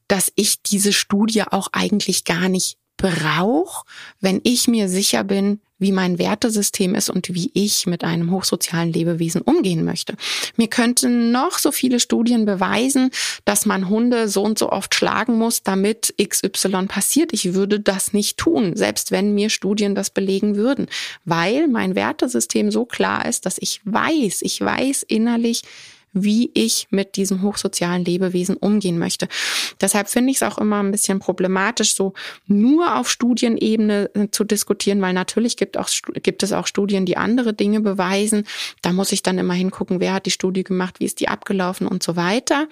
dass 0.09 0.33
ich 0.35 0.63
diese 0.63 0.93
Studie 0.93 1.45
auch 1.45 1.69
eigentlich 1.71 2.25
gar 2.25 2.49
nicht 2.49 2.77
brauche, 2.97 3.85
wenn 4.21 4.41
ich 4.43 4.67
mir 4.67 4.89
sicher 4.89 5.23
bin, 5.23 5.61
wie 5.79 5.93
mein 5.93 6.19
Wertesystem 6.19 6.95
ist 6.95 7.11
und 7.11 7.35
wie 7.35 7.51
ich 7.55 7.87
mit 7.87 8.05
einem 8.05 8.31
hochsozialen 8.31 8.93
Lebewesen 8.93 9.43
umgehen 9.43 9.85
möchte. 9.85 10.17
Mir 10.57 10.69
könnten 10.69 11.33
noch 11.33 11.59
so 11.59 11.73
viele 11.73 12.01
Studien 12.01 12.45
beweisen, 12.45 13.11
dass 13.45 13.67
man 13.67 13.89
Hunde 13.89 14.29
so 14.29 14.43
und 14.43 14.59
so 14.59 14.71
oft 14.71 14.95
schlagen 14.95 15.37
muss, 15.37 15.63
damit 15.63 16.15
XY 16.23 16.87
passiert. 16.87 17.33
Ich 17.33 17.55
würde 17.55 17.81
das 17.81 18.13
nicht 18.13 18.39
tun, 18.39 18.77
selbst 18.77 19.11
wenn 19.11 19.35
mir 19.35 19.51
Studien 19.51 19.95
das 19.95 20.11
belegen 20.11 20.57
würden, 20.57 20.87
weil 21.25 21.69
mein 21.69 21.95
Wertesystem 21.95 22.71
so 22.71 22.85
klar 22.85 23.27
ist, 23.27 23.47
dass 23.47 23.59
ich 23.59 23.81
weiß, 23.85 24.43
ich 24.43 24.61
weiß 24.61 25.03
innerlich, 25.03 25.63
wie 26.23 26.51
ich 26.55 26.87
mit 26.91 27.17
diesem 27.17 27.43
hochsozialen 27.43 28.05
Lebewesen 28.05 28.57
umgehen 28.57 28.99
möchte. 28.99 29.29
Deshalb 29.81 30.09
finde 30.09 30.31
ich 30.31 30.37
es 30.37 30.43
auch 30.43 30.59
immer 30.59 30.83
ein 30.83 30.91
bisschen 30.91 31.19
problematisch, 31.19 31.95
so 31.95 32.15
nur 32.47 32.97
auf 32.97 33.11
Studienebene 33.11 34.11
äh, 34.15 34.29
zu 34.31 34.45
diskutieren, 34.45 35.01
weil 35.03 35.13
natürlich 35.13 35.57
gibt, 35.57 35.77
auch, 35.77 35.89
gibt 36.23 36.43
es 36.43 36.53
auch 36.53 36.67
Studien, 36.67 37.07
die 37.07 37.17
andere 37.17 37.53
Dinge 37.53 37.81
beweisen. 37.81 38.45
Da 38.83 38.93
muss 38.93 39.13
ich 39.13 39.23
dann 39.23 39.39
immer 39.39 39.55
hingucken, 39.55 40.01
wer 40.01 40.15
hat 40.15 40.27
die 40.27 40.31
Studie 40.31 40.65
gemacht, 40.65 41.01
wie 41.01 41.05
ist 41.05 41.21
die 41.21 41.29
abgelaufen 41.29 41.87
und 41.87 42.03
so 42.03 42.17
weiter. 42.17 42.67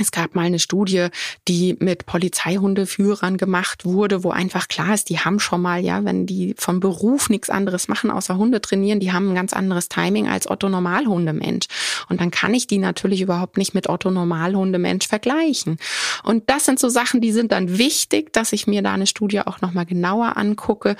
es 0.00 0.10
gab 0.10 0.34
mal 0.34 0.44
eine 0.44 0.58
Studie, 0.58 1.08
die 1.48 1.76
mit 1.78 2.06
Polizeihundeführern 2.06 3.36
gemacht 3.36 3.84
wurde, 3.84 4.24
wo 4.24 4.30
einfach 4.30 4.68
klar 4.68 4.94
ist, 4.94 5.08
die 5.08 5.20
haben 5.20 5.40
schon 5.40 5.62
mal, 5.62 5.82
ja, 5.82 6.04
wenn 6.04 6.26
die 6.26 6.54
vom 6.58 6.80
Beruf 6.80 7.30
nichts 7.30 7.50
anderes 7.50 7.88
machen, 7.88 8.10
außer 8.10 8.36
Hunde 8.36 8.60
trainieren, 8.60 9.00
die 9.00 9.12
haben 9.12 9.30
ein 9.30 9.34
ganz 9.34 9.52
anderes 9.52 9.88
Timing 9.88 10.28
als 10.28 10.50
Otto 10.50 10.68
Normalhundemensch. 10.68 11.66
Und 12.08 12.20
dann 12.20 12.30
kann 12.30 12.54
ich 12.54 12.66
die 12.66 12.78
natürlich 12.78 13.20
überhaupt 13.20 13.56
nicht 13.56 13.74
mit 13.74 13.88
Otto 13.88 14.10
Normalhundemensch 14.10 15.08
vergleichen. 15.08 15.78
Und 16.22 16.48
das 16.50 16.64
sind 16.64 16.78
so 16.78 16.88
Sachen, 16.88 17.20
die 17.20 17.32
sind 17.32 17.52
dann 17.52 17.78
wichtig, 17.78 18.32
dass 18.32 18.52
ich 18.52 18.66
mir 18.66 18.82
da 18.82 18.94
eine 18.94 19.06
Studie 19.06 19.40
auch 19.40 19.60
nochmal 19.60 19.86
genauer 19.86 20.36
angucke. 20.36 20.96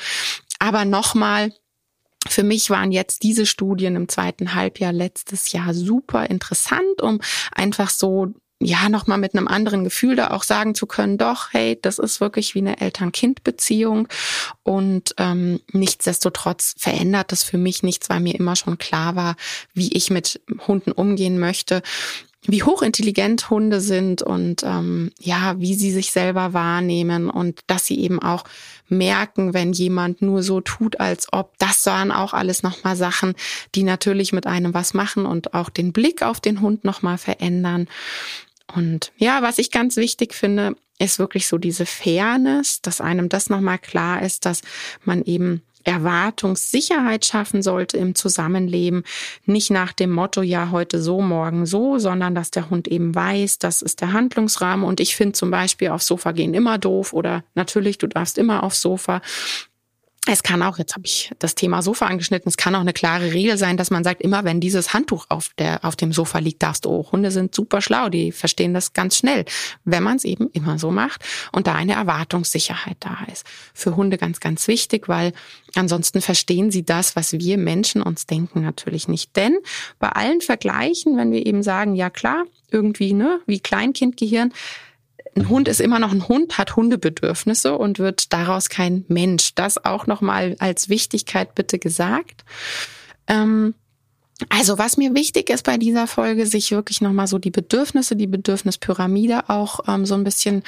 Aber 0.58 0.84
nochmal, 0.84 1.52
für 2.28 2.42
mich 2.42 2.70
waren 2.70 2.92
jetzt 2.92 3.22
diese 3.22 3.46
Studien 3.46 3.96
im 3.96 4.08
zweiten 4.08 4.54
Halbjahr 4.54 4.92
letztes 4.92 5.52
Jahr 5.52 5.74
super 5.74 6.28
interessant, 6.28 7.00
um 7.02 7.20
einfach 7.52 7.90
so 7.90 8.34
ja, 8.60 8.88
nochmal 8.88 9.18
mit 9.18 9.34
einem 9.34 9.48
anderen 9.48 9.84
Gefühl 9.84 10.16
da 10.16 10.30
auch 10.30 10.42
sagen 10.42 10.74
zu 10.74 10.86
können, 10.86 11.18
doch, 11.18 11.52
hey, 11.52 11.78
das 11.80 11.98
ist 11.98 12.20
wirklich 12.20 12.54
wie 12.54 12.60
eine 12.60 12.80
Eltern-Kind-Beziehung. 12.80 14.08
Und 14.62 15.14
ähm, 15.18 15.60
nichtsdestotrotz 15.72 16.74
verändert 16.78 17.32
das 17.32 17.42
für 17.42 17.58
mich 17.58 17.82
nichts, 17.82 18.08
weil 18.08 18.20
mir 18.20 18.34
immer 18.34 18.56
schon 18.56 18.78
klar 18.78 19.14
war, 19.14 19.36
wie 19.74 19.92
ich 19.92 20.10
mit 20.10 20.40
Hunden 20.66 20.92
umgehen 20.92 21.38
möchte 21.38 21.82
wie 22.48 22.62
hochintelligent 22.62 23.50
Hunde 23.50 23.80
sind 23.80 24.22
und 24.22 24.62
ähm, 24.62 25.10
ja, 25.18 25.58
wie 25.58 25.74
sie 25.74 25.90
sich 25.90 26.12
selber 26.12 26.52
wahrnehmen 26.52 27.28
und 27.28 27.60
dass 27.66 27.86
sie 27.86 27.98
eben 27.98 28.22
auch 28.22 28.44
merken, 28.88 29.52
wenn 29.52 29.72
jemand 29.72 30.22
nur 30.22 30.42
so 30.42 30.60
tut, 30.60 31.00
als 31.00 31.32
ob. 31.32 31.58
Das 31.58 31.84
waren 31.86 32.12
auch 32.12 32.32
alles 32.32 32.62
nochmal 32.62 32.96
Sachen, 32.96 33.34
die 33.74 33.82
natürlich 33.82 34.32
mit 34.32 34.46
einem 34.46 34.74
was 34.74 34.94
machen 34.94 35.26
und 35.26 35.54
auch 35.54 35.70
den 35.70 35.92
Blick 35.92 36.22
auf 36.22 36.40
den 36.40 36.60
Hund 36.60 36.84
nochmal 36.84 37.18
verändern. 37.18 37.88
Und 38.74 39.12
ja, 39.16 39.42
was 39.42 39.58
ich 39.58 39.70
ganz 39.70 39.96
wichtig 39.96 40.34
finde, 40.34 40.76
ist 40.98 41.18
wirklich 41.18 41.46
so 41.46 41.58
diese 41.58 41.86
Fairness, 41.86 42.80
dass 42.82 43.00
einem 43.00 43.28
das 43.28 43.50
nochmal 43.50 43.78
klar 43.78 44.22
ist, 44.22 44.46
dass 44.46 44.62
man 45.04 45.22
eben 45.22 45.62
Erwartungssicherheit 45.86 47.24
schaffen 47.24 47.62
sollte 47.62 47.96
im 47.96 48.16
Zusammenleben. 48.16 49.04
Nicht 49.44 49.70
nach 49.70 49.92
dem 49.92 50.10
Motto, 50.10 50.42
ja, 50.42 50.70
heute 50.72 51.00
so, 51.00 51.20
morgen 51.20 51.64
so, 51.64 51.98
sondern 51.98 52.34
dass 52.34 52.50
der 52.50 52.70
Hund 52.70 52.88
eben 52.88 53.14
weiß, 53.14 53.58
das 53.58 53.82
ist 53.82 54.00
der 54.00 54.12
Handlungsrahmen. 54.12 54.84
Und 54.84 54.98
ich 54.98 55.14
finde 55.14 55.34
zum 55.34 55.50
Beispiel 55.52 55.90
aufs 55.90 56.08
Sofa 56.08 56.32
gehen 56.32 56.54
immer 56.54 56.78
doof 56.78 57.12
oder 57.12 57.44
natürlich, 57.54 57.98
du 57.98 58.08
darfst 58.08 58.36
immer 58.36 58.64
aufs 58.64 58.82
Sofa. 58.82 59.22
Es 60.28 60.42
kann 60.42 60.60
auch, 60.62 60.76
jetzt 60.78 60.94
habe 60.94 61.06
ich 61.06 61.30
das 61.38 61.54
Thema 61.54 61.82
Sofa 61.82 62.06
angeschnitten, 62.06 62.48
es 62.48 62.56
kann 62.56 62.74
auch 62.74 62.80
eine 62.80 62.92
klare 62.92 63.32
Regel 63.32 63.56
sein, 63.56 63.76
dass 63.76 63.92
man 63.92 64.02
sagt, 64.02 64.20
immer 64.20 64.42
wenn 64.42 64.60
dieses 64.60 64.92
Handtuch 64.92 65.26
auf, 65.28 65.50
der, 65.56 65.84
auf 65.84 65.94
dem 65.94 66.12
Sofa 66.12 66.40
liegt, 66.40 66.64
darfst 66.64 66.84
du, 66.84 66.90
oh, 66.90 67.12
Hunde 67.12 67.30
sind 67.30 67.54
super 67.54 67.80
schlau, 67.80 68.08
die 68.08 68.32
verstehen 68.32 68.74
das 68.74 68.92
ganz 68.92 69.16
schnell, 69.16 69.44
wenn 69.84 70.02
man 70.02 70.16
es 70.16 70.24
eben 70.24 70.50
immer 70.52 70.80
so 70.80 70.90
macht 70.90 71.24
und 71.52 71.68
da 71.68 71.76
eine 71.76 71.92
Erwartungssicherheit 71.92 72.96
da 72.98 73.18
ist. 73.32 73.46
Für 73.72 73.94
Hunde 73.94 74.18
ganz, 74.18 74.40
ganz 74.40 74.66
wichtig, 74.66 75.08
weil 75.08 75.32
ansonsten 75.76 76.20
verstehen 76.20 76.72
sie 76.72 76.84
das, 76.84 77.14
was 77.14 77.32
wir 77.34 77.56
Menschen 77.56 78.02
uns 78.02 78.26
denken, 78.26 78.62
natürlich 78.62 79.06
nicht. 79.06 79.36
Denn 79.36 79.56
bei 80.00 80.08
allen 80.08 80.40
Vergleichen, 80.40 81.16
wenn 81.16 81.30
wir 81.30 81.46
eben 81.46 81.62
sagen, 81.62 81.94
ja 81.94 82.10
klar, 82.10 82.46
irgendwie, 82.72 83.12
ne, 83.12 83.40
wie 83.46 83.60
Kleinkindgehirn, 83.60 84.52
ein 85.36 85.48
Hund 85.48 85.68
ist 85.68 85.80
immer 85.80 85.98
noch 85.98 86.12
ein 86.12 86.28
Hund, 86.28 86.58
hat 86.58 86.76
Hundebedürfnisse 86.76 87.76
und 87.76 87.98
wird 87.98 88.32
daraus 88.32 88.68
kein 88.68 89.04
Mensch. 89.08 89.54
Das 89.54 89.84
auch 89.84 90.06
nochmal 90.06 90.56
als 90.58 90.88
Wichtigkeit 90.88 91.54
bitte 91.54 91.78
gesagt. 91.78 92.44
Ähm, 93.26 93.74
also 94.50 94.76
was 94.76 94.98
mir 94.98 95.14
wichtig 95.14 95.48
ist 95.48 95.64
bei 95.64 95.78
dieser 95.78 96.06
Folge, 96.06 96.46
sich 96.46 96.70
wirklich 96.70 97.00
nochmal 97.00 97.26
so 97.26 97.38
die 97.38 97.50
Bedürfnisse, 97.50 98.16
die 98.16 98.26
Bedürfnispyramide 98.26 99.48
auch 99.48 99.80
ähm, 99.88 100.04
so 100.04 100.14
ein 100.14 100.24
bisschen 100.24 100.62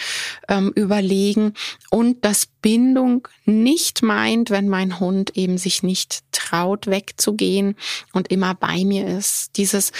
ähm, 0.48 0.72
überlegen 0.74 1.52
und 1.90 2.24
dass 2.24 2.46
Bindung 2.46 3.28
nicht 3.44 4.02
meint, 4.02 4.50
wenn 4.50 4.68
mein 4.68 5.00
Hund 5.00 5.36
eben 5.36 5.58
sich 5.58 5.82
nicht 5.82 6.20
traut 6.32 6.86
wegzugehen 6.86 7.76
und 8.14 8.30
immer 8.30 8.54
bei 8.54 8.84
mir 8.84 9.06
ist. 9.06 9.56
Dieses 9.56 9.92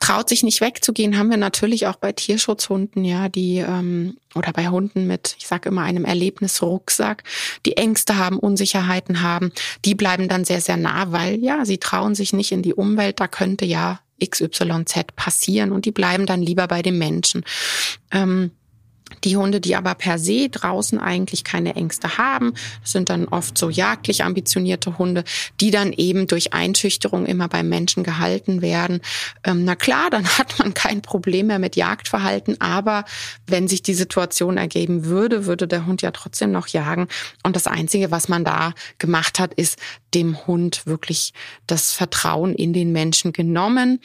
traut 0.00 0.28
sich 0.28 0.42
nicht 0.42 0.60
wegzugehen, 0.60 1.18
haben 1.18 1.30
wir 1.30 1.36
natürlich 1.36 1.86
auch 1.86 1.96
bei 1.96 2.12
Tierschutzhunden, 2.12 3.04
ja, 3.04 3.28
die 3.28 3.58
ähm, 3.58 4.16
oder 4.34 4.52
bei 4.52 4.68
Hunden 4.68 5.06
mit, 5.06 5.36
ich 5.38 5.46
sage 5.46 5.68
immer, 5.68 5.82
einem 5.82 6.04
Erlebnisrucksack, 6.04 7.24
die 7.66 7.76
Ängste 7.76 8.16
haben, 8.16 8.38
Unsicherheiten 8.38 9.22
haben, 9.22 9.52
die 9.84 9.94
bleiben 9.94 10.28
dann 10.28 10.44
sehr, 10.44 10.60
sehr 10.60 10.76
nah, 10.76 11.12
weil 11.12 11.42
ja, 11.42 11.64
sie 11.64 11.78
trauen 11.78 12.14
sich 12.14 12.32
nicht 12.32 12.52
in 12.52 12.62
die 12.62 12.74
Umwelt, 12.74 13.20
da 13.20 13.28
könnte 13.28 13.64
ja 13.64 14.00
XYZ 14.24 15.14
passieren 15.16 15.72
und 15.72 15.84
die 15.84 15.92
bleiben 15.92 16.26
dann 16.26 16.42
lieber 16.42 16.68
bei 16.68 16.82
dem 16.82 16.98
Menschen. 16.98 17.44
Ähm, 18.12 18.52
die 19.24 19.36
Hunde, 19.36 19.60
die 19.60 19.76
aber 19.76 19.94
per 19.94 20.18
se 20.18 20.48
draußen 20.48 20.98
eigentlich 20.98 21.44
keine 21.44 21.74
Ängste 21.76 22.18
haben, 22.18 22.54
sind 22.84 23.08
dann 23.08 23.26
oft 23.28 23.56
so 23.56 23.70
jagdlich 23.70 24.24
ambitionierte 24.24 24.98
Hunde, 24.98 25.24
die 25.60 25.70
dann 25.70 25.92
eben 25.92 26.26
durch 26.26 26.52
Einschüchterung 26.52 27.26
immer 27.26 27.48
beim 27.48 27.68
Menschen 27.68 28.02
gehalten 28.04 28.62
werden. 28.62 29.00
Ähm, 29.44 29.64
na 29.64 29.76
klar, 29.76 30.10
dann 30.10 30.26
hat 30.38 30.58
man 30.58 30.74
kein 30.74 31.02
Problem 31.02 31.48
mehr 31.48 31.58
mit 31.58 31.76
Jagdverhalten, 31.76 32.60
aber 32.60 33.04
wenn 33.46 33.68
sich 33.68 33.82
die 33.82 33.94
Situation 33.94 34.56
ergeben 34.56 35.04
würde, 35.04 35.46
würde 35.46 35.68
der 35.68 35.86
Hund 35.86 36.02
ja 36.02 36.10
trotzdem 36.10 36.52
noch 36.52 36.68
jagen. 36.68 37.08
Und 37.42 37.56
das 37.56 37.66
Einzige, 37.66 38.10
was 38.10 38.28
man 38.28 38.44
da 38.44 38.74
gemacht 38.98 39.38
hat, 39.38 39.54
ist 39.54 39.78
dem 40.14 40.46
Hund 40.46 40.86
wirklich 40.86 41.32
das 41.66 41.92
Vertrauen 41.92 42.54
in 42.54 42.72
den 42.72 42.92
Menschen 42.92 43.32
genommen. 43.32 44.00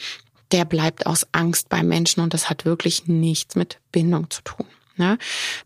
Der 0.51 0.65
bleibt 0.65 1.05
aus 1.05 1.27
Angst 1.33 1.69
beim 1.69 1.87
Menschen 1.87 2.21
und 2.21 2.33
das 2.33 2.49
hat 2.49 2.65
wirklich 2.65 3.07
nichts 3.07 3.55
mit 3.55 3.79
Bindung 3.91 4.29
zu 4.29 4.41
tun. 4.43 4.65
Ne? 4.97 5.17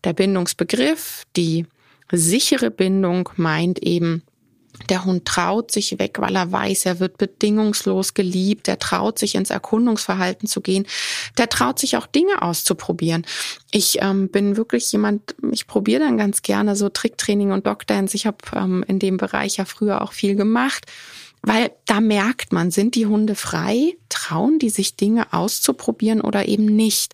Der 0.03 0.13
Bindungsbegriff, 0.13 1.25
die 1.35 1.65
sichere 2.11 2.71
Bindung 2.71 3.29
meint 3.37 3.79
eben, 3.79 4.23
der 4.89 5.05
Hund 5.05 5.25
traut 5.25 5.71
sich 5.71 5.99
weg, 5.99 6.17
weil 6.19 6.35
er 6.35 6.51
weiß, 6.51 6.85
er 6.85 6.99
wird 6.99 7.17
bedingungslos 7.17 8.13
geliebt. 8.13 8.67
Er 8.67 8.79
traut 8.79 9.19
sich 9.19 9.35
ins 9.35 9.49
Erkundungsverhalten 9.49 10.47
zu 10.47 10.61
gehen. 10.61 10.87
Der 11.37 11.49
traut 11.49 11.79
sich 11.79 11.97
auch 11.97 12.07
Dinge 12.07 12.41
auszuprobieren. 12.41 13.25
Ich 13.71 14.01
ähm, 14.01 14.29
bin 14.29 14.57
wirklich 14.57 14.91
jemand, 14.91 15.35
ich 15.51 15.67
probiere 15.67 16.01
dann 16.01 16.17
ganz 16.17 16.41
gerne 16.41 16.75
so 16.75 16.89
Tricktraining 16.89 17.51
und 17.51 17.67
Dogdance. 17.67 18.15
Ich 18.15 18.25
habe 18.25 18.37
ähm, 18.55 18.83
in 18.87 18.99
dem 18.99 19.17
Bereich 19.17 19.57
ja 19.57 19.65
früher 19.65 20.01
auch 20.01 20.13
viel 20.13 20.35
gemacht. 20.35 20.85
Weil 21.43 21.71
da 21.85 22.01
merkt 22.01 22.53
man, 22.53 22.69
sind 22.69 22.93
die 22.93 23.07
Hunde 23.07 23.33
frei, 23.33 23.95
trauen 24.09 24.59
die 24.59 24.69
sich 24.69 24.95
Dinge 24.95 25.33
auszuprobieren 25.33 26.21
oder 26.21 26.47
eben 26.47 26.65
nicht. 26.65 27.13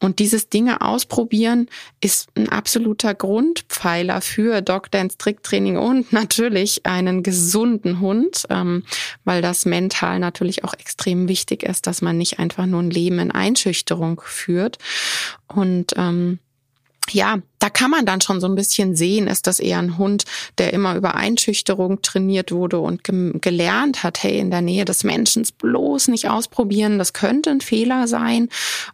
Und 0.00 0.18
dieses 0.18 0.50
Dinge 0.50 0.82
ausprobieren 0.82 1.70
ist 2.02 2.28
ein 2.36 2.50
absoluter 2.50 3.14
Grundpfeiler 3.14 4.20
für 4.20 4.60
Dog 4.60 4.90
Dance 4.90 5.16
Tricktraining 5.16 5.78
und 5.78 6.12
natürlich 6.12 6.84
einen 6.84 7.22
gesunden 7.22 8.00
Hund, 8.00 8.44
ähm, 8.50 8.82
weil 9.24 9.40
das 9.40 9.64
mental 9.64 10.18
natürlich 10.18 10.62
auch 10.62 10.74
extrem 10.74 11.26
wichtig 11.28 11.62
ist, 11.62 11.86
dass 11.86 12.02
man 12.02 12.18
nicht 12.18 12.38
einfach 12.38 12.66
nur 12.66 12.82
ein 12.82 12.90
Leben 12.90 13.18
in 13.18 13.30
Einschüchterung 13.30 14.20
führt. 14.22 14.76
Und 15.48 15.94
ähm, 15.96 16.38
ja, 17.10 17.38
da 17.58 17.70
kann 17.70 17.90
man 17.90 18.06
dann 18.06 18.20
schon 18.20 18.40
so 18.40 18.46
ein 18.46 18.54
bisschen 18.54 18.96
sehen, 18.96 19.26
ist 19.26 19.46
das 19.46 19.60
eher 19.60 19.78
ein 19.78 19.98
Hund, 19.98 20.24
der 20.58 20.72
immer 20.72 20.96
über 20.96 21.14
Einschüchterung 21.14 22.02
trainiert 22.02 22.50
wurde 22.50 22.78
und 22.78 23.04
ge 23.04 23.32
gelernt 23.40 24.02
hat, 24.02 24.22
hey, 24.22 24.38
in 24.38 24.50
der 24.50 24.62
Nähe 24.62 24.84
des 24.84 25.04
Menschen 25.04 25.46
bloß 25.58 26.08
nicht 26.08 26.28
ausprobieren, 26.28 26.98
das 26.98 27.12
könnte 27.12 27.50
ein 27.50 27.60
Fehler 27.60 28.08
sein. 28.08 28.48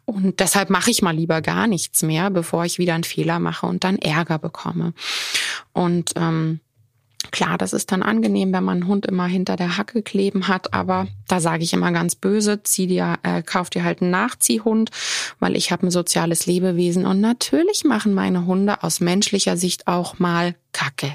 Und 0.05 0.41
deshalb 0.41 0.71
mache 0.71 0.91
ich 0.91 1.03
mal 1.03 1.15
lieber 1.15 1.41
gar 1.41 1.67
nichts 1.67 2.03
mehr, 2.03 2.31
bevor 2.31 2.65
ich 2.65 2.79
wieder 2.79 2.95
einen 2.95 3.05
Fehler 3.05 3.39
mache 3.39 3.67
und 3.67 3.85
dann 3.85 3.99
Ärger 3.99 4.39
bekomme. 4.39 4.93
Und 5.73 6.13
ähm, 6.17 6.61
Klar, 7.33 7.59
das 7.59 7.73
ist 7.75 7.93
dann 7.93 8.03
angenehm, 8.03 8.53
wenn 8.53 8.65
man 8.65 8.79
einen 8.79 8.89
Hund 8.89 9.07
immer 9.07 9.27
hinter 9.27 9.57
der 9.57 9.77
Hacke 9.77 10.03
kleben 10.03 10.49
hat, 10.49 10.73
aber 10.73 11.07
da 11.29 11.39
sage 11.39 11.63
ich 11.63 11.73
immer 11.73 11.93
ganz 11.93 12.15
böse, 12.15 12.63
zieh 12.63 12.87
dir, 12.87 13.19
äh, 13.23 13.43
kauf 13.43 13.69
dir 13.69 13.85
halt 13.85 14.01
einen 14.01 14.11
Nachziehhund, 14.11 14.91
weil 15.39 15.55
ich 15.55 15.71
habe 15.71 15.87
ein 15.87 15.91
soziales 15.91 16.47
Lebewesen 16.47 17.07
und 17.07 17.21
natürlich 17.21 17.85
machen 17.85 18.15
meine 18.15 18.47
Hunde 18.47 18.83
aus 18.83 19.01
menschlicher 19.01 19.57
Sicht 19.57 19.87
auch 19.87 20.19
mal 20.19 20.55
Kacke. 20.73 21.15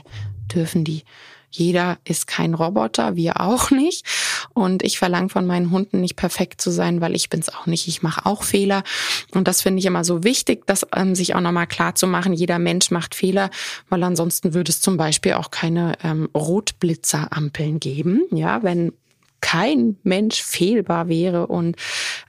Dürfen 0.54 0.84
die. 0.84 1.04
Jeder 1.58 1.98
ist 2.04 2.28
kein 2.28 2.54
Roboter, 2.54 3.16
wir 3.16 3.42
auch 3.42 3.72
nicht. 3.72 4.06
Und 4.54 4.84
ich 4.84 4.98
verlange 4.98 5.30
von 5.30 5.46
meinen 5.46 5.72
Hunden 5.72 6.02
nicht 6.02 6.16
perfekt 6.16 6.62
zu 6.62 6.72
sein, 6.72 7.02
weil 7.02 7.16
ich 7.16 7.30
bin's 7.30 7.50
auch 7.50 7.66
nicht. 7.66 7.88
Ich 7.88 8.02
mache 8.02 8.26
auch 8.26 8.44
Fehler. 8.44 8.84
Und 9.34 9.48
das 9.48 9.62
finde 9.62 9.80
ich 9.80 9.86
immer 9.86 10.04
so 10.04 10.24
wichtig, 10.24 10.66
das 10.66 10.86
ähm, 10.96 11.16
sich 11.16 11.36
auch 11.36 11.42
nochmal 11.42 11.68
klar 11.68 11.96
zu 11.96 12.08
machen. 12.08 12.34
Jeder 12.34 12.60
Mensch 12.60 12.92
macht 12.92 13.16
Fehler, 13.16 13.50
weil 13.90 14.04
ansonsten 14.04 14.54
würde 14.54 14.72
es 14.72 14.82
zum 14.82 14.98
Beispiel 14.98 15.34
auch 15.34 15.52
keine 15.52 15.94
ähm, 16.04 16.30
Rotblitzerampeln 16.36 17.80
geben. 17.80 18.24
Ja, 18.32 18.64
wenn 18.64 18.92
kein 19.46 19.98
Mensch 20.02 20.42
fehlbar 20.42 21.08
wäre 21.08 21.46
und 21.46 21.76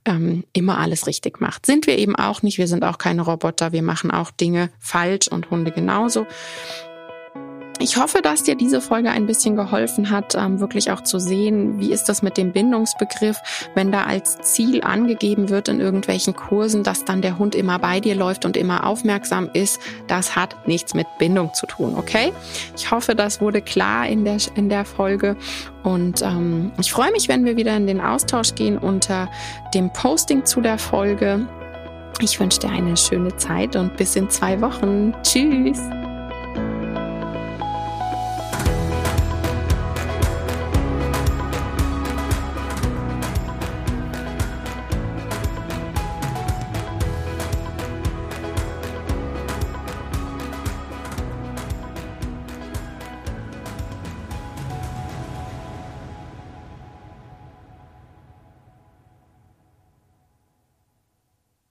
ähm, 0.05 0.45
immer 0.53 0.79
alles 0.79 1.07
richtig 1.07 1.41
macht. 1.41 1.65
Sind 1.65 1.87
wir 1.87 1.97
eben 1.97 2.15
auch 2.15 2.43
nicht. 2.43 2.59
Wir 2.59 2.69
sind 2.69 2.85
auch 2.85 2.99
keine 2.99 3.23
Roboter. 3.23 3.73
Wir 3.73 3.83
machen 3.83 4.11
auch 4.11 4.31
Dinge 4.31 4.69
falsch 4.81 5.27
und 5.29 5.51
Hunde 5.51 5.71
genauso. 5.71 6.27
Ich 7.79 7.99
hoffe, 7.99 8.23
dass 8.23 8.43
dir 8.43 8.55
diese 8.55 8.81
Folge 8.81 9.11
ein 9.11 9.27
bisschen 9.27 9.55
geholfen 9.55 10.11
hat, 10.11 10.35
ähm, 10.35 10.61
wirklich 10.61 10.91
auch 10.91 11.03
zu 11.03 11.19
sehen, 11.19 11.79
wie 11.79 11.93
ist 11.93 12.09
das 12.09 12.23
mit 12.23 12.39
dem 12.39 12.53
Bindungsbegriff, 12.53 13.69
wenn 13.75 13.93
da 13.93 14.05
als 14.05 14.39
Ziel 14.39 14.83
angegeben 14.83 15.51
wird 15.51 15.69
in 15.69 15.81
irgendwelchen 15.81 16.35
Kursen, 16.35 16.85
dass 16.85 17.05
dann 17.05 17.21
der 17.21 17.39
Hund 17.39 17.55
immer 17.55 17.79
bei 17.79 18.01
dir 18.01 18.15
läuft 18.15 18.47
und 18.47 18.57
immer 18.57 18.87
aufmerksam 18.87 19.51
ist. 19.53 19.79
Das 20.07 20.37
hat 20.37 20.67
nichts 20.67 20.95
mit 20.95 21.07
Bindung 21.19 21.53
zu 21.53 21.67
tun, 21.67 21.95
okay? 21.99 22.33
Ich 22.77 22.91
hoffe, 22.91 23.15
das 23.15 23.43
wurde 23.43 23.61
klar 23.61 24.07
in 24.07 24.25
der, 24.25 24.39
in 24.55 24.71
der 24.71 24.87
Folge 24.87 25.37
und 25.83 26.23
ähm, 26.23 26.73
ich 26.81 26.91
freue 26.91 27.13
mich, 27.13 27.29
wenn 27.29 27.45
wir 27.45 27.57
wieder 27.57 27.77
in 27.77 27.87
den 27.87 28.01
Austausch 28.01 28.55
gehen 28.55 28.79
unter 28.79 29.29
dem 29.75 29.93
Posting 29.93 30.47
zu 30.47 30.63
der 30.63 30.79
Folge. 30.79 31.47
Ich 32.21 32.41
wünsche 32.41 32.61
dir 32.61 32.71
eine 32.71 32.97
schöne 32.97 33.37
Zeit 33.37 33.77
und 33.77 33.97
bis 33.99 34.17
in 34.17 34.31
zwei 34.31 34.61
Wochen. 34.63 35.15
Tschüss. 35.23 35.79